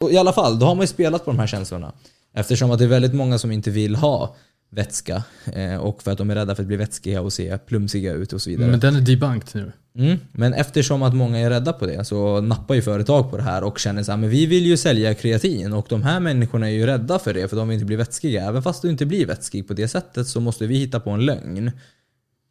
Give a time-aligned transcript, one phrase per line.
[0.00, 1.92] Och I alla fall, då har man ju spelat på de här känslorna.
[2.34, 4.36] Eftersom att det är väldigt många som inte vill ha
[4.70, 8.12] vätska eh, och för att de är rädda för att bli vätskiga och se plumsiga
[8.12, 8.70] ut och så vidare.
[8.70, 9.72] Men den är debunked nu.
[9.98, 10.18] Mm.
[10.32, 13.64] Men eftersom att många är rädda på det så nappar ju företag på det här
[13.64, 16.72] och känner så här, men vi vill ju sälja kreatin och de här människorna är
[16.72, 18.44] ju rädda för det för de vill inte bli vätskiga.
[18.44, 21.24] Även fast du inte blir vätskig på det sättet så måste vi hitta på en
[21.24, 21.70] lögn.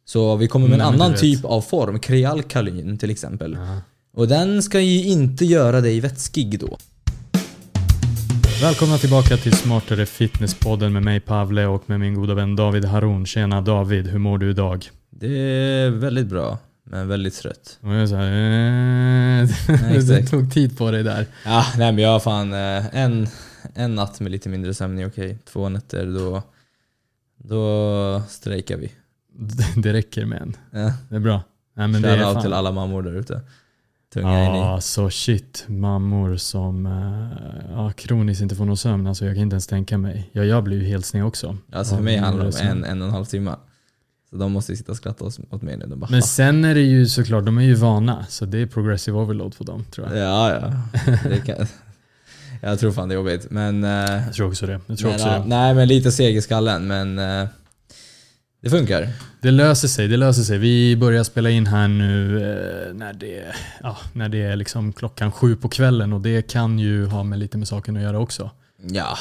[0.04, 3.58] Så vi kommer med en Nej, men du annan typ av form, krealkalyn till exempel.
[4.16, 6.78] Och den ska ju inte göra dig vätskig då.
[8.60, 13.26] Välkomna tillbaka till Smartare Fitnesspodden med mig Pavle och med min goda vän David Haron.
[13.26, 14.90] Tjena David, hur mår du idag?
[15.10, 17.78] Det är väldigt bra, men väldigt trött.
[17.80, 20.30] Och jag så här, eh, det exakt.
[20.30, 21.26] tog tid på dig där.
[21.44, 23.26] Ja, nej men jag har fan eh, en,
[23.74, 25.38] en natt med lite mindre sömn är okej.
[25.44, 26.42] Två nätter då,
[27.36, 28.92] då strejkar vi.
[29.82, 30.56] Det räcker med en.
[30.70, 30.92] Ja.
[31.08, 31.42] Det är bra.
[31.76, 32.42] Nej, men det är fan.
[32.42, 33.40] till alla mammor där ute.
[34.14, 34.82] Tunga Ja, ni.
[34.82, 35.64] så shit.
[35.68, 39.06] Mammor som eh, ja, kroniskt inte får någon sömn.
[39.06, 40.30] Alltså jag kan inte ens tänka mig.
[40.32, 41.56] Ja, jag blir ju helt sned också.
[41.72, 43.54] Alltså för mig handlar det om en, en och en halv timme.
[44.30, 45.86] Så de måste ju sitta och skratta åt mig nu.
[45.86, 48.26] De bara, Men sen är det ju såklart, de är ju vana.
[48.28, 50.18] Så det är progressive overload på dem tror jag.
[50.18, 51.36] Ja, ja.
[51.46, 51.66] Kan,
[52.62, 53.46] jag tror fan det är jobbigt.
[53.50, 53.90] Men, eh,
[54.26, 54.80] Jag tror också det.
[54.86, 55.44] Jag tror men, också ja, det.
[55.46, 56.86] nej, men lite seg i skallen.
[56.86, 57.48] Men eh,
[58.60, 59.08] det funkar.
[59.40, 60.58] Det löser sig, det löser sig.
[60.58, 63.44] Vi börjar spela in här nu eh, när det,
[63.82, 67.38] ja, när det är liksom klockan sju på kvällen och det kan ju ha med
[67.38, 68.50] lite med saken att göra också.
[68.86, 69.18] Ja,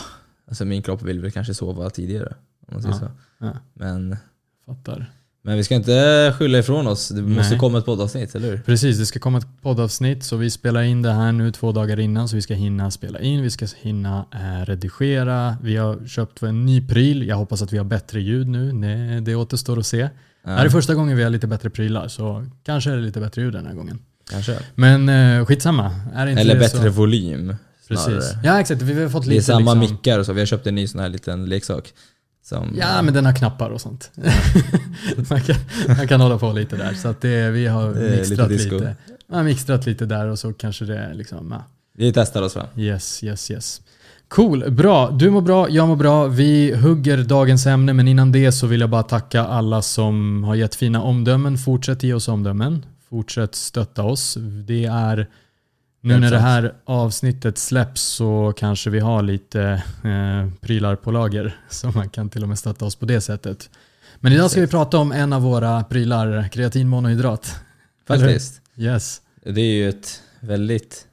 [0.48, 2.34] alltså min kropp vill väl kanske sova tidigare.
[2.68, 3.00] Om man säger Ja.
[3.00, 3.12] så.
[3.46, 4.18] Ja, Men,
[4.66, 5.12] fattar.
[5.50, 7.10] Men vi ska inte skylla ifrån oss.
[7.10, 7.60] Det måste Nej.
[7.60, 8.58] komma ett poddavsnitt, eller hur?
[8.58, 12.00] Precis, det ska komma ett poddavsnitt så vi spelar in det här nu två dagar
[12.00, 15.58] innan så vi ska hinna spela in, vi ska hinna eh, redigera.
[15.64, 18.72] Vi har köpt en ny pryl, jag hoppas att vi har bättre ljud nu.
[18.72, 20.10] Det, det återstår att se.
[20.44, 23.20] Det här är första gången vi har lite bättre prylar så kanske är det lite
[23.20, 24.00] bättre ljud den här gången.
[24.30, 24.60] Kanske.
[24.76, 25.96] Men eh, skitsamma.
[26.14, 26.90] Är inte Eller det bättre så...
[26.90, 27.56] volym.
[27.88, 28.06] Precis.
[28.06, 28.40] snarare.
[28.44, 29.96] Ja exakt, vi har fått Det är lite samma liksom...
[29.96, 30.34] mickar och så.
[30.34, 31.94] Vi har köpt en ny sån här liten leksak.
[32.50, 34.12] Som, Ja men den har knappar och sånt.
[35.30, 35.56] man, kan,
[35.98, 36.94] man kan hålla på lite där.
[36.94, 38.74] Så att det, vi har lite mixtrat disco.
[38.74, 38.96] lite.
[39.28, 41.64] Man mixtrat lite där och så kanske det är liksom, ja.
[41.98, 42.68] Vi testar oss fram.
[42.78, 43.82] Yes, yes, yes.
[44.28, 45.12] Cool, bra.
[45.12, 46.28] Du mår bra, jag mår bra.
[46.28, 50.56] Vi hugger dagens ämne men innan det så vill jag bara tacka alla som har
[50.56, 51.58] gett fina omdömen.
[51.58, 52.86] Fortsätt ge oss omdömen.
[53.10, 54.38] Fortsätt stötta oss.
[54.68, 55.28] Det är
[56.02, 61.56] nu när det här avsnittet släpps så kanske vi har lite eh, prylar på lager
[61.70, 63.70] så man kan till och med stötta oss på det sättet.
[64.20, 67.56] Men idag ska vi prata om en av våra prylar, kreatinmonohydrat.
[68.08, 68.62] Faktiskt.
[68.76, 69.22] Yes.
[69.46, 71.08] Det är ju ett väldigt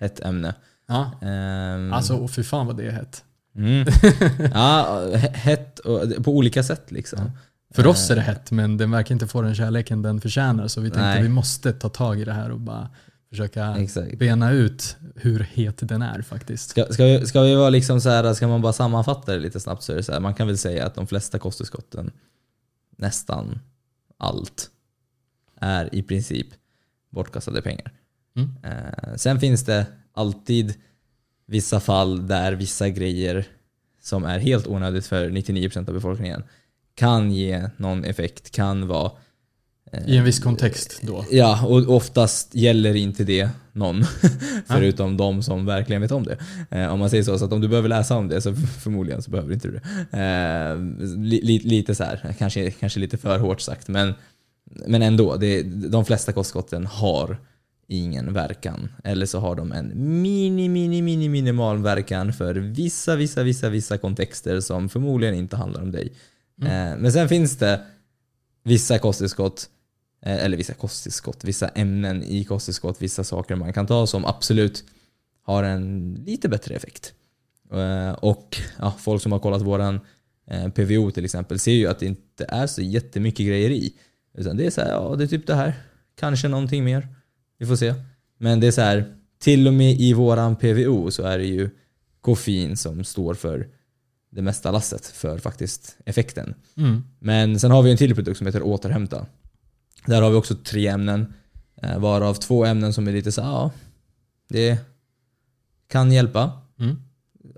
[0.00, 0.54] hett ämne.
[0.88, 1.12] Ja.
[1.22, 3.24] Ehm, Alltså, oh, fy fan vad det är hett.
[3.56, 3.86] mm.
[4.54, 7.30] Ja, he- hett och, på olika sätt liksom.
[7.74, 10.68] För oss är det hett, men den verkar inte få den kärleken den förtjänar.
[10.68, 11.18] Så vi tänkte Nej.
[11.18, 12.88] att vi måste ta tag i det här och bara
[13.30, 14.18] försöka Exakt.
[14.18, 16.70] bena ut hur het den är faktiskt.
[16.70, 19.60] Ska, ska, vi, ska vi vara liksom så här, ska man bara sammanfatta det lite
[19.60, 22.10] snabbt så är det så här, man kan väl säga att de flesta kosttillskotten,
[22.96, 23.60] nästan
[24.16, 24.70] allt,
[25.60, 26.46] är i princip
[27.10, 27.92] bortkastade pengar.
[28.36, 28.50] Mm.
[28.62, 30.74] Eh, sen finns det alltid
[31.46, 33.46] vissa fall där vissa grejer
[34.02, 36.42] som är helt onödigt för 99% av befolkningen
[36.94, 39.12] kan ge någon effekt, kan vara
[40.06, 41.24] I en viss kontext då.
[41.30, 44.04] Ja, och oftast gäller inte det någon.
[44.66, 46.38] Förutom de som verkligen vet om det.
[46.70, 47.38] Eh, om man säger så.
[47.38, 50.18] Så att om du behöver läsa om det så förmodligen så behöver inte du det.
[50.18, 50.76] Eh,
[51.18, 53.88] li, li, lite så här, kanske, kanske lite för hårt sagt.
[53.88, 54.14] Men,
[54.86, 57.38] men ändå, det, de flesta kostskotten har
[57.88, 58.88] ingen verkan.
[59.04, 59.92] Eller så har de en
[60.22, 65.82] mini, mini, mini, minimal verkan för vissa, vissa, vissa, vissa kontexter som förmodligen inte handlar
[65.82, 66.12] om dig.
[66.62, 67.80] Eh, men sen finns det
[68.64, 69.68] vissa kosttillskott
[70.22, 74.84] eller vissa kosttillskott, vissa ämnen i kosttillskott, vissa saker man kan ta som absolut
[75.42, 77.12] har en lite bättre effekt.
[77.72, 80.00] Eh, Och ja, folk som har kollat våran
[80.46, 83.92] eh, PVO till exempel ser ju att det inte är så jättemycket grejer i.
[84.34, 85.74] Utan det är så här, ja det är typ det här.
[86.16, 87.08] Kanske någonting mer.
[87.58, 87.94] Vi får se.
[88.38, 91.70] Men det är så här, till och med i våran PVO så är det ju
[92.20, 93.68] koffein som står för
[94.30, 96.54] det mesta lasset för faktiskt effekten.
[96.76, 97.04] Mm.
[97.18, 99.26] Men sen har vi en till produkt som heter Återhämta.
[100.06, 101.34] Där har vi också tre ämnen.
[101.82, 103.70] eh, Varav två ämnen som är lite så ja,
[104.48, 104.78] det
[105.88, 106.52] kan hjälpa.
[106.80, 106.96] Mm.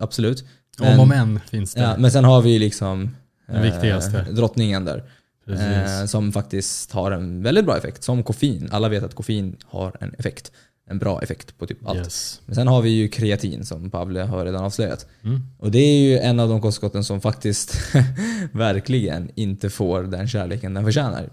[0.00, 0.44] Absolut.
[0.81, 1.81] Om och men finns det.
[1.81, 3.17] ja, men sen har vi liksom
[3.47, 4.23] Den viktigaste.
[4.31, 5.05] drottningen där.
[5.49, 8.05] Eh, som faktiskt har en väldigt bra effekt.
[8.05, 8.69] Som koffein.
[8.73, 10.53] Alla vet att koffein har en effekt.
[10.87, 11.99] En bra effekt på typ allt.
[11.99, 12.41] Yes.
[12.47, 15.06] Men sen har vi ju kreatin som Pavle har redan avslöjat.
[15.25, 15.41] Mm.
[15.59, 17.77] Och det är ju en av de kostskotten som faktiskt
[18.53, 21.31] verkligen inte får den kärleken den förtjänar.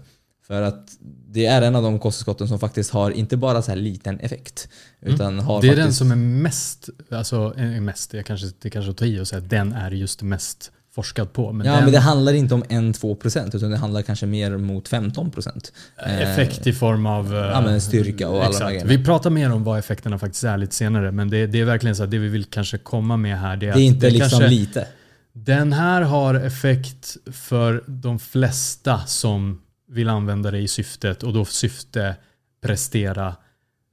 [0.50, 0.90] För att
[1.32, 4.68] det är en av de kosttillskotten som faktiskt har inte bara så här liten effekt.
[5.00, 5.66] Utan har Mm.
[5.76, 9.20] Det är den som är mest, alltså är mest, jag kanske, det kanske tar i
[9.20, 11.52] att säga att den är just mest forskad på.
[11.52, 14.88] Men Ja den, men det handlar inte om 1-2% utan det handlar kanske mer mot
[14.90, 15.72] 15%.
[16.06, 17.34] Eh, effekt i form av...
[17.34, 18.70] eh, Ja, men styrka och alla de här Exakt.
[18.70, 18.88] grejerna.
[18.88, 21.96] Vi pratar mer om vad effekterna faktiskt är lite senare, men det, det är verkligen
[21.96, 24.10] så att det vi vill kanske komma med här det är, Det är att inte
[24.10, 24.86] liksom kanske, lite.
[25.32, 29.60] Den här har effekt för de flesta som
[29.90, 32.16] vill använda det i syftet och då syfte
[32.62, 33.36] prestera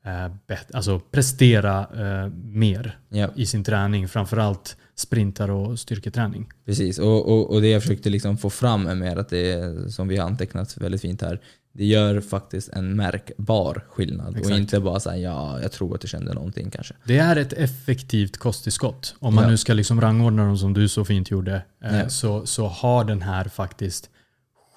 [0.05, 3.29] eh, bet- alltså prestera eh, mer Ja.
[3.35, 4.07] i sin träning.
[4.07, 6.49] Framförallt sprintar och styrketräning.
[6.65, 9.89] Precis, och, och, och det jag försökte liksom få fram är mer att det är,
[9.89, 11.41] som vi har antecknat väldigt fint här,
[11.73, 14.29] det gör faktiskt en märkbar skillnad.
[14.37, 14.51] Exakt.
[14.53, 16.93] Och inte bara säga ja, jag tror att du kände någonting kanske.
[17.03, 19.15] Det är ett effektivt kosttillskott.
[19.19, 19.49] Om man Ja.
[19.49, 23.21] nu ska liksom rangordna dem som du så fint gjorde, eh, så, så har den
[23.21, 24.09] här faktiskt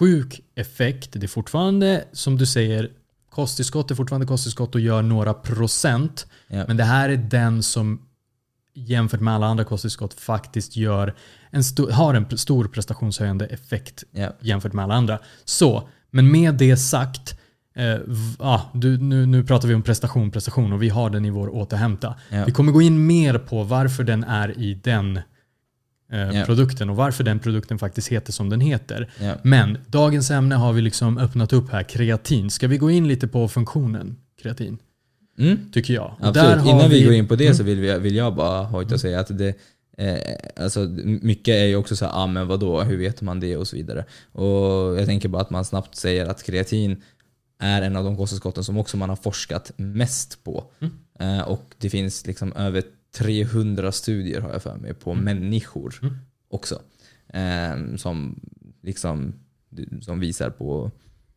[0.00, 1.08] sjuk effekt.
[1.12, 2.90] Det är fortfarande, som du säger,
[3.30, 6.26] kosttillskott är fortfarande kosttillskott och gör några procent.
[6.48, 6.64] Ja.
[6.68, 8.02] Men det här är den som
[8.74, 11.14] jämfört med alla andra kosttillskott faktiskt gör
[11.50, 11.62] en
[11.92, 14.36] har en stor prestationshöjande effekt Ja.
[14.40, 15.18] jämfört med alla andra.
[15.44, 17.38] Så, men med det sagt,
[17.76, 17.98] eh,
[18.38, 21.54] ja, du, nu, nu pratar vi om prestation, prestation och vi har den i vår
[21.54, 22.14] återhämta.
[22.28, 22.44] Ja.
[22.44, 25.20] Vi kommer gå in mer på varför den är i den
[26.12, 26.44] eh, Ja.
[26.44, 29.10] produkten och varför den produkten faktiskt heter som den heter.
[29.20, 29.34] Ja.
[29.42, 32.50] Men dagens ämne har vi liksom öppnat upp här, kreatin.
[32.50, 34.78] Ska vi gå in lite på funktionen kreatin?
[35.38, 35.70] Mm.
[35.72, 36.14] Tycker jag.
[36.20, 36.66] Och Absolut.
[36.66, 37.56] Innan vi, går in på det Mm.
[37.56, 39.54] så vill, vi, vill jag bara hojta och säga att det
[39.98, 43.56] eh, alltså, mycket är ju också så här, ah, men vadå, hur vet man det
[43.56, 44.04] och så vidare.
[44.32, 47.02] Och jag tänker bara att man snabbt säger att kreatin
[47.62, 50.64] är en av de kosttillskotten som också man har forskat mest på.
[50.80, 50.94] Mm.
[51.38, 56.16] Eh, och det finns liksom över 300 studier har jag för mig på människor Mm.
[56.48, 56.82] också.
[57.32, 58.40] Eh, som,
[58.82, 59.34] liksom,
[60.00, 60.90] som visar på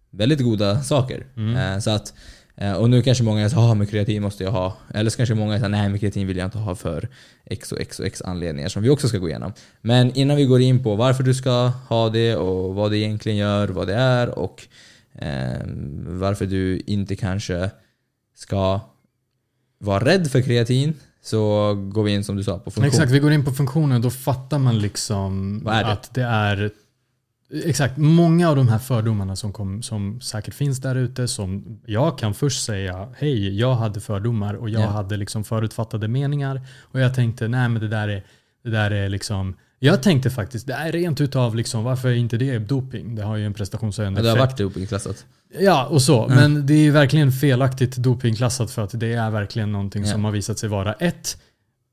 [0.09, 1.25] väldigt goda saker.
[1.35, 1.55] Mm.
[1.55, 2.13] Eh, så att,
[2.55, 4.77] eh, och nu kanske många säger att men kreatin måste jag ha.
[4.93, 7.09] Eller så kanske många säger nej men kreatin vill jag inte ha för
[7.45, 9.53] x och x och x anledningar som vi också ska gå igenom.
[9.81, 13.37] Men innan vi går in på varför du ska ha det och vad det egentligen
[13.37, 14.67] gör, vad det är och
[15.13, 15.61] eh,
[16.07, 17.71] varför du inte kanske
[18.35, 18.81] ska
[19.77, 20.93] vara rädd för kreatin
[21.23, 22.85] så går vi in som du sa på funktion.
[22.85, 24.01] Exakt, vi går in på funktionen.
[24.01, 25.85] Då fattar man liksom det?
[25.85, 26.71] att det är
[27.65, 32.17] Exakt, många av de här fördomarna som, kom, som säkert finns där ute som jag
[32.19, 34.87] kan först säga hej, jag hade fördomar och jag Ja.
[34.87, 38.23] hade liksom förutfattade meningar och jag tänkte nej men det där är,
[38.63, 42.37] det där är liksom jag tänkte faktiskt, det är rent utav liksom, varför är inte
[42.37, 43.15] det doping?
[43.15, 44.51] Det har ju en prestationshöjande Ja, det har effekt.
[44.59, 45.25] varit dopingklassat.
[45.59, 46.27] Ja, och så.
[46.27, 50.11] Men det är ju verkligen felaktigt dopingklassat för att det är verkligen någonting Ja.
[50.11, 51.38] som har visat sig vara ett,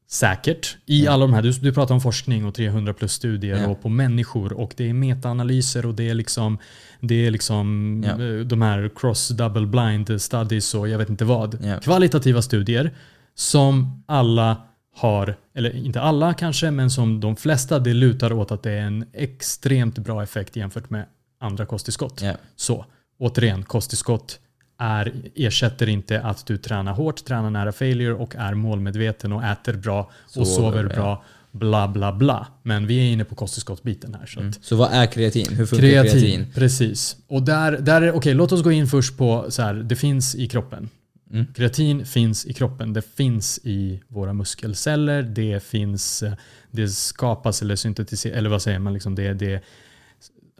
[0.09, 3.69] säkert i alla de här, du, du pratar om forskning och 300 plus studier Ja.
[3.69, 6.59] och på människor och det är metaanalyser och det är liksom
[7.01, 11.83] det är liksom eh, de här cross double blind studies och jag vet inte vad.
[11.83, 12.91] Kvalitativa studier
[13.35, 14.57] som alla
[14.97, 18.81] har, eller inte alla kanske, men som de flesta, det lutar åt att det är
[18.83, 21.05] en extremt bra effekt jämfört med
[21.41, 22.23] andra kosttillskott.
[22.57, 22.85] Så
[23.21, 24.39] återigen, kosttillskott
[24.79, 29.73] är, ersätter inte att du tränar hårt, tränar nära failure och är målmedveten och äter
[29.73, 30.95] bra och Sover, ja.
[30.97, 31.25] bra.
[31.53, 32.47] Bla bla bla.
[32.63, 34.27] Men vi är inne på kosttillskottsbiten här.
[34.27, 35.47] Så att Så vad är kreatin?
[35.51, 36.11] Hur funkar kreatin?
[36.21, 37.17] kreatin, precis.
[37.27, 40.35] Och där, där är- okej, låt oss gå in först på så här, det finns
[40.35, 40.89] i kroppen.
[41.33, 41.47] Mm.
[41.55, 42.93] Kreatin finns i kroppen.
[42.93, 45.23] Det finns i våra muskelceller.
[45.23, 46.33] Det finns, eh,
[46.71, 49.62] det skapas eller syntetiseras, eller vad säger man, liksom det, det,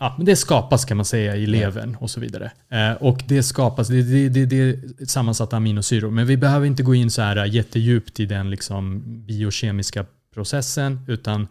[0.00, 2.50] ja, men det skapas kan man säga i levern och så vidare.
[2.71, 6.11] Eh, och det skapas, det, det, det, det är sammansatta aminosyror.
[6.11, 11.49] Men vi behöver inte gå in så här jättedjupt i den liksom biokemiska processen, utan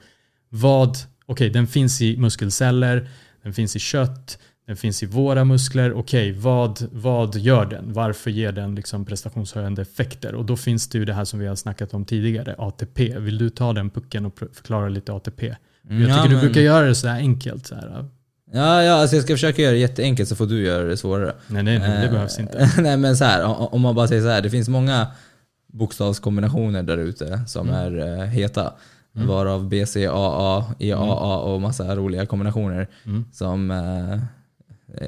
[0.50, 3.10] vad, okej, den finns i muskelceller,
[3.44, 5.94] den finns i kött, den finns i våra muskler.
[5.94, 7.94] Okej, vad, vad gör den?
[7.94, 10.36] Varför ger den liksom prestationshöjande effekter?
[10.36, 13.20] Och då finns det ju det här som vi har snackat om tidigare, ATP.
[13.20, 15.48] Vill du ta den pucken och förklara lite ATP?
[15.48, 17.68] Jag tycker Ja, du men- brukar göra det så här enkelt.
[17.68, 18.06] Så här.
[18.52, 21.34] Ja, ja alltså jag ska försöka göra det jätteenkelt så får du göra det svårare.
[21.48, 22.70] Nej, nej, nej det Eh, behövs inte.
[22.82, 25.08] Nej men så här, om man bara säger så här, det finns många
[25.68, 27.80] bokstavskombinationer där ute som Mm.
[27.98, 28.74] är eh, heta.
[29.12, 33.26] Varav BCAA, EAA och massa roliga kombinationer Mm.
[33.34, 34.20] som eh,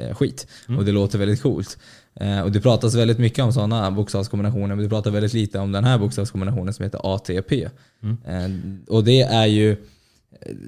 [0.10, 0.48] är skit.
[0.68, 0.80] Mm.
[0.80, 1.78] Och det låter väldigt coolt.
[2.16, 5.72] Eh, och det pratas väldigt mycket om sådana bokstavskombinationer men det pratar väldigt lite om
[5.72, 7.70] den här bokstavskombinationen som heter ATP.
[8.04, 8.18] Mm.
[8.28, 9.78] Eh, och det är ju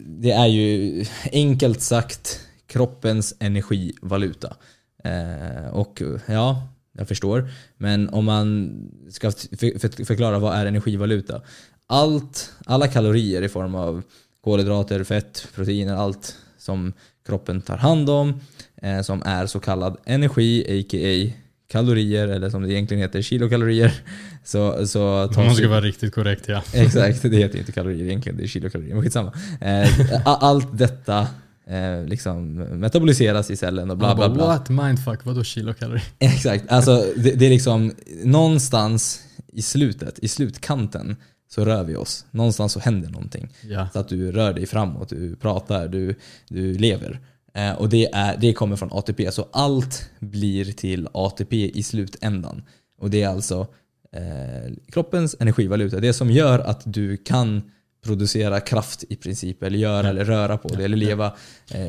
[0.08, 4.55] det är ju enkelt sagt kroppens energivaluta.
[5.03, 6.67] Eh, och ja,
[6.98, 7.50] jag förstår.
[7.77, 8.72] Men om man
[9.10, 11.41] ska för, för, förklara vad är energivaluta.
[11.88, 14.03] Allt, alla kalorier i form av
[14.43, 16.93] kolhydrater, fett, proteiner, allt som
[17.27, 18.41] kroppen tar hand om,
[18.82, 21.34] eh, som är så kallad energi, a.k.a.
[21.67, 23.93] kalorier, eller som det egentligen heter, kilokalorier.
[24.46, 26.63] Så, så Om man ska vara riktigt korrekt ja.
[26.74, 28.93] Exakt, det heter ju inte kalorier egentligen, det är kilokalorier.
[28.93, 29.34] Men skitsamma.
[29.62, 31.27] Eh, allt detta
[31.67, 34.48] eh, liksom metaboliseras i cellen och bla bla bla.
[34.48, 36.03] What mindfuck, vadå kilokalorier?
[36.20, 37.91] Exakt, alltså det, det är liksom
[38.24, 41.15] någonstans i slutet, i slutkanten
[41.50, 42.25] så rör vi oss.
[42.32, 43.50] Någonstans så händer någonting.
[43.70, 43.88] Ja.
[43.93, 46.15] Så att du rör dig framåt, du pratar, du,
[46.48, 47.20] du lever.
[47.53, 49.32] Eh, och det, är, det kommer från ATP.
[49.32, 52.63] Så allt blir till ATP i slutändan.
[53.00, 53.67] Och det är alltså
[54.12, 56.00] eh, kroppens energivaluta.
[56.00, 57.62] Det som gör att du kan
[58.03, 61.25] producera kraft i princip, eller göra eller röra på det, eller leva.
[61.72, 61.88] Eh,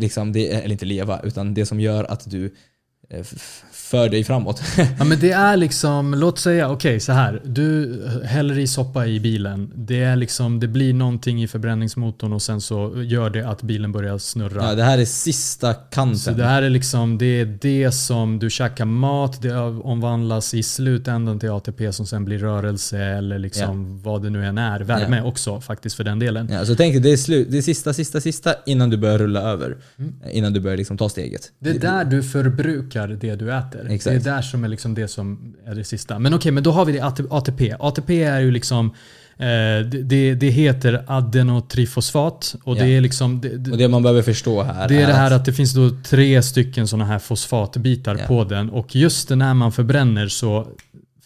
[0.00, 2.54] liksom det, eller inte leva, utan det som gör att du
[3.72, 4.62] för dig framåt.
[4.98, 7.42] Ja men det är liksom, låt säga, okej så här.
[7.44, 9.72] Du häller i soppa i bilen.
[9.74, 13.92] Det är liksom, det blir någonting i förbränningsmotorn och sen så gör det att bilen
[13.92, 14.64] börjar snurra.
[14.64, 16.18] ja, det här är sista kanten.
[16.18, 20.62] Så det här är liksom, det är det som du käkar mat, det omvandlas i
[20.62, 24.80] slutändan till ATP som sen blir rörelse eller liksom vad det nu än är.
[24.80, 26.48] Värme också faktiskt för den delen.
[26.52, 29.18] Ja, så tänk dig, det är, slut, det är sista, sista, sista innan du börjar
[29.18, 29.76] rulla över.
[29.98, 30.14] Mm.
[30.32, 31.52] Innan du börjar liksom ta steget.
[31.58, 33.86] Det är där du förbrukar det du äter.
[33.90, 34.24] Exakt.
[34.24, 36.18] Det är där som är liksom det som är det sista.
[36.18, 37.74] Men okej, men då har vi det AT- ATP.
[37.78, 38.86] ATP är ju liksom
[39.38, 42.82] eh, det, det, heter adenotrifosfat och Ja.
[42.82, 45.30] det är liksom det, det, Och det man behöver förstå här det är det här
[45.30, 48.26] att det finns då tre stycken sådana här fosfatbitar Ja.
[48.26, 50.66] på den och just när man förbränner så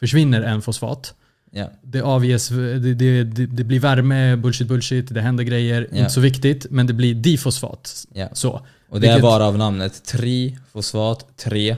[0.01, 1.15] försvinner en fosfat.
[1.57, 5.89] Ja, Det avges, det, det, det, blir värme, bullshit bullshit, det händer grejer.
[5.95, 8.07] Inte så viktigt, men det blir difosfat.
[8.33, 8.67] Så.
[8.95, 11.77] Och det är Vilket- bara av namnet trifosfat, 3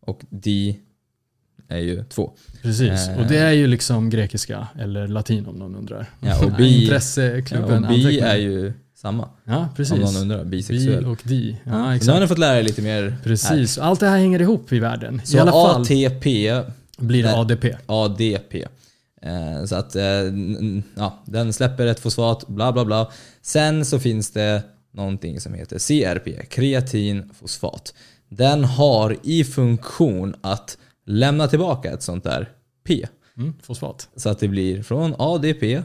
[0.00, 0.76] och di
[1.68, 2.32] är ju 2.
[2.62, 6.06] Precis, och det är ju liksom grekiska eller latin om någon undrar.
[6.20, 6.88] Ja, och bi-
[7.50, 9.28] Ja, och bi är ju samma.
[9.44, 9.92] Ja, precis.
[9.94, 11.04] Om någon undrar, Bi bisexuell.
[11.06, 11.56] och di.
[11.64, 12.20] Ja, Så nu har exakt.
[12.20, 13.16] ni fått lära er lite mer här.
[13.24, 15.20] Precis, allt det här hänger ihop i världen.
[15.24, 16.62] Så I alla fall ATP,
[16.98, 17.34] blir det.
[17.36, 17.76] ADP.
[17.86, 18.54] ADP.
[19.22, 20.04] Eh, Så att eh,
[20.96, 23.10] ja, den släpper ett fosfat, bla bla bla.
[23.42, 27.94] Sen så finns det någonting som heter CRP, kreatinfosfat.
[28.28, 32.48] Den har i funktion att lämna tillbaka ett sånt där
[32.86, 33.06] P.
[33.36, 34.08] Mm, fosfat.
[34.16, 35.82] Så att det blir från ADP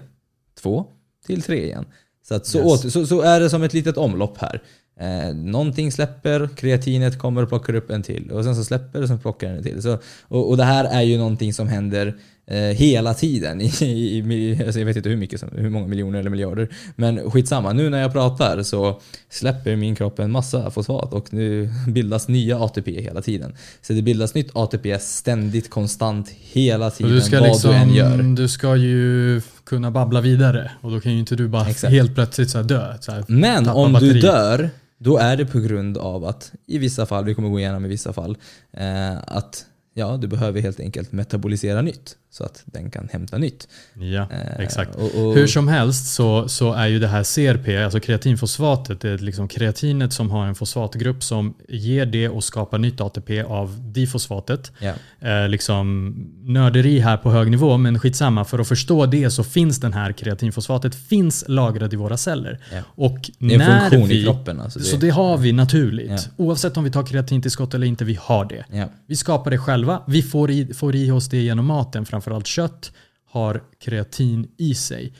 [0.62, 0.86] 2
[1.26, 1.86] till 3 igen.
[2.28, 2.66] Så, att så, Yes.
[2.66, 4.62] åter, så, så är det som ett litet omlopp här.
[5.00, 8.32] Eh, någonting släpper, kreatinet kommer och plockar upp en till.
[8.32, 9.82] Och sen så släpper det och sen plockar den en till.
[9.82, 12.18] Så, och, och det här är ju någonting som händer
[12.54, 13.62] hela tiden.
[13.82, 16.70] I, i, alltså jag vet inte hur, mycket, hur många miljoner eller miljarder.
[16.96, 21.70] Men skitsamma, nu när jag pratar så släpper min kropp en massa fosfat och nu
[21.88, 23.56] bildas nya ATP hela tiden.
[23.82, 27.78] Så det bildas nytt ATP ständigt, konstant, hela Och tiden, du ska, vad liksom, du
[27.78, 28.36] än gör.
[28.36, 31.94] du ska ju kunna babbla vidare och då kan ju inte du bara Exakt.
[31.94, 32.94] helt plötsligt så dö.
[33.02, 34.14] Så Men om batteri.
[34.14, 37.60] du dör, då är det på grund av att i vissa fall, vi kommer gå
[37.60, 38.38] igenom i vissa fall,
[38.74, 43.68] eh, att ja, du behöver helt enkelt metabolisera nytt så att den kan hämta nytt.
[43.94, 44.96] Ja, Eh, exakt.
[44.96, 49.10] Och, och, Hur som helst så, så är ju det här CRP, alltså kreatinfosfatet, det
[49.10, 53.92] är liksom kreatinet som har en fosfatgrupp som ger det och skapar nytt ATP av
[53.94, 54.72] difosfatet.
[54.80, 56.14] ja, Eh, liksom
[56.44, 58.46] nörderi här på hög nivå, men skitsamma.
[58.46, 62.60] För att förstå det så finns den här kreatinfosfatet finns lagrad i våra celler.
[62.74, 62.82] Ja.
[62.88, 64.62] Och det är en funktion vi, i kroppen.
[64.62, 66.12] Alltså det, Så det har vi naturligt.
[66.12, 66.20] Ja.
[66.38, 68.88] Oavsett om vi tar kreatintillskott eller inte, vi har det.
[69.08, 70.02] Vi skapar det själva.
[70.08, 72.06] Vi får i, får i oss det genom maten.
[72.26, 72.92] Framförallt kött
[73.26, 75.14] har kreatin i sig.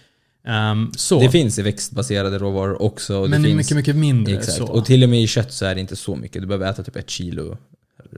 [0.98, 1.20] Så.
[1.20, 3.28] det finns i växtbaserade råvaror också.
[3.28, 4.38] men det finns, mycket, mycket mindre.
[4.38, 4.58] Exakt.
[4.58, 4.66] Så.
[4.66, 6.42] Och till och med i kött så är det inte så mycket.
[6.42, 7.58] Du behöver äta typ ett kilo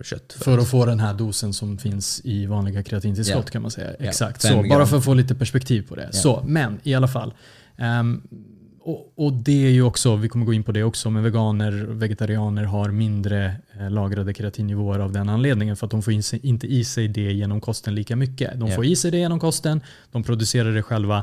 [0.04, 0.34] kött.
[0.34, 0.44] För.
[0.44, 3.52] För att få den här dosen som finns i vanliga kreatintillskott Ja.
[3.52, 3.92] kan man säga.
[4.00, 4.42] Ja, Exakt.
[4.42, 4.70] fem så, gram.
[4.70, 6.10] bara för att få lite perspektiv på det.
[6.14, 6.20] Ja.
[6.20, 7.34] Så, men i alla fall.
[7.78, 8.22] Ehm,
[8.88, 11.72] och, och det är ju också, vi kommer gå in på det också, men veganer
[11.72, 16.40] vegetarianer har mindre eh, lagrade kreatinnivåer av den anledningen för att de får in sig,
[16.44, 18.60] inte i sig det genom kosten lika mycket.
[18.60, 21.18] De får i sig det genom kosten, de producerar det själva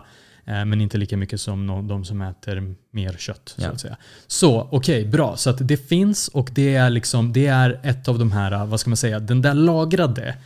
[0.45, 3.55] eh, men inte lika mycket som no- de som äter mer kött.
[3.59, 3.97] Så att säga.
[4.27, 5.37] Så okej, bra.
[5.37, 8.81] Så att det finns och det är, liksom, det är ett av de här, vad
[8.81, 10.37] ska man säga, den där lagrade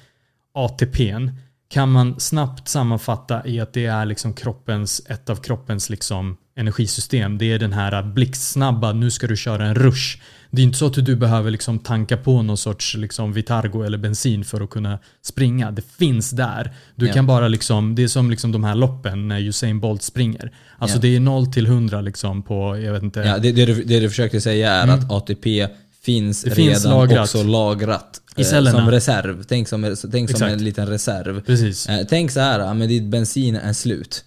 [0.53, 1.29] ATPn
[1.69, 7.38] kan man snabbt sammanfatta i att det är liksom kroppens, ett av kroppens liksom energisystem.
[7.38, 10.19] Det är den här blixtsnabba, nu ska du köra en rush.
[10.50, 13.99] Det är inte så att du behöver liksom tanka på någon sorts liksom Vitargo eller
[13.99, 15.71] bensin för att kunna springa.
[15.71, 16.73] Det finns där.
[16.95, 17.12] Du Ja.
[17.15, 20.53] kan bara liksom, det är som liksom de här loppen när Usain Bolt springer.
[20.79, 21.00] Alltså Ja.
[21.00, 23.21] det är 0 till 100 liksom på, jag vet inte.
[23.21, 25.69] Ja, det, det, du, det du försökte säga är att ATP
[26.03, 26.55] finns Mm.
[26.57, 27.21] Det redan finns lagrat.
[27.21, 28.21] också lagrat.
[28.37, 28.79] I eh, cellerna.
[28.79, 29.43] Som reserv.
[29.49, 31.41] Tänk som, tänk som en liten reserv.
[31.41, 31.88] Precis.
[31.88, 34.25] Eh, Tänk så här, men ditt bensin är slut.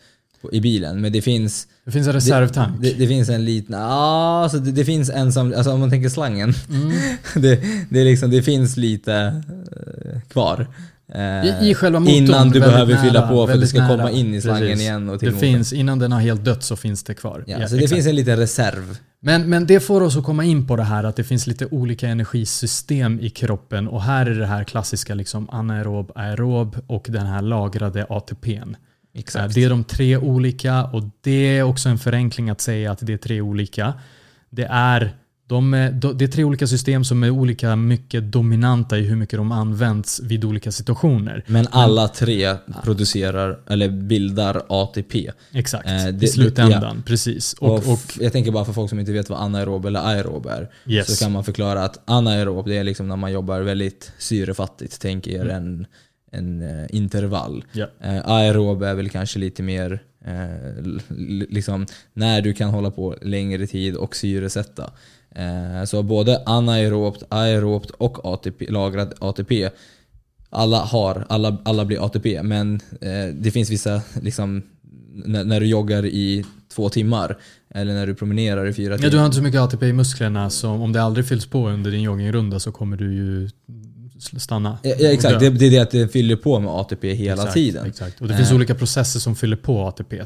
[0.51, 1.01] i bilen.
[1.01, 2.81] Men det finns Det finns en reservtank.
[2.81, 5.89] det, det finns en liten, ja alltså det, det finns en som, alltså om man
[5.89, 6.53] tänker slangen.
[6.69, 6.91] Mm.
[7.35, 10.67] det, det, är liksom, det finns lite eh, kvar.
[11.13, 11.21] Eh,
[11.65, 12.15] I, I själva motorn.
[12.15, 14.11] Innan du behöver fylla nära, på för att det ska komma nära.
[14.11, 14.81] in i slangen Precis.
[14.81, 15.49] igen och till Det motorn.
[15.53, 17.43] finns, innan den har helt dött så finns det kvar.
[17.47, 17.95] Ja, Ja, så det exakt.
[17.95, 18.97] finns en liten reserv.
[19.23, 21.65] Men, men det får oss att komma in på det här att det finns lite
[21.71, 27.25] olika energisystem i kroppen och här är det här klassiska liksom anaerob, aerob och den
[27.25, 28.75] här lagrade ATPn.
[29.13, 29.55] Exakt.
[29.55, 33.13] Det är de tre olika och det är också en förenkling att säga att det
[33.13, 33.93] är tre olika.
[34.49, 35.15] Det är,
[35.47, 35.71] de,
[36.15, 40.19] det är tre olika system som är olika mycket dominanta i hur mycket de används
[40.19, 41.43] vid olika situationer.
[41.47, 45.31] Men alla tre producerar, eller bildar ATP.
[45.51, 47.03] Exakt, Eh, det- i slutändan.
[47.05, 47.53] Precis.
[47.53, 50.45] Och, Och, och, jag tänker bara för folk som inte vet vad anaerob eller aerob
[50.45, 50.69] är.
[50.85, 51.17] Yes.
[51.17, 55.01] Så kan man förklara att anaerob det är liksom när man jobbar väldigt syrefattigt.
[55.01, 55.85] Tänk er en,
[56.31, 57.65] en eh, intervall.
[57.71, 57.87] ja.
[58.01, 60.83] Eh, aerob är väl kanske lite mer eh,
[61.49, 64.91] liksom när du kan hålla på längre tid och syresätta.
[65.35, 69.69] Eh, så både anaerobt, aerobt och ATP, lagrad ATP
[70.53, 74.61] alla har, alla, alla blir ATP men eh, det finns vissa, liksom,
[75.25, 76.45] när, när du joggar i
[76.75, 77.37] två timmar
[77.69, 79.11] eller när du promenerar i fyra Ja, timmar.
[79.11, 81.91] du har inte så mycket ATP i musklerna så om det aldrig fylls på under
[81.91, 83.49] din joggingrunda så kommer du ju
[84.21, 84.77] stanna.
[84.83, 87.53] Ja, ja, exakt, det, det är det att det fyller på med ATP hela Exakt,
[87.53, 87.85] tiden.
[87.85, 88.21] Exakt.
[88.21, 88.55] Och det finns Eh.
[88.55, 90.17] olika processer som fyller på ATP.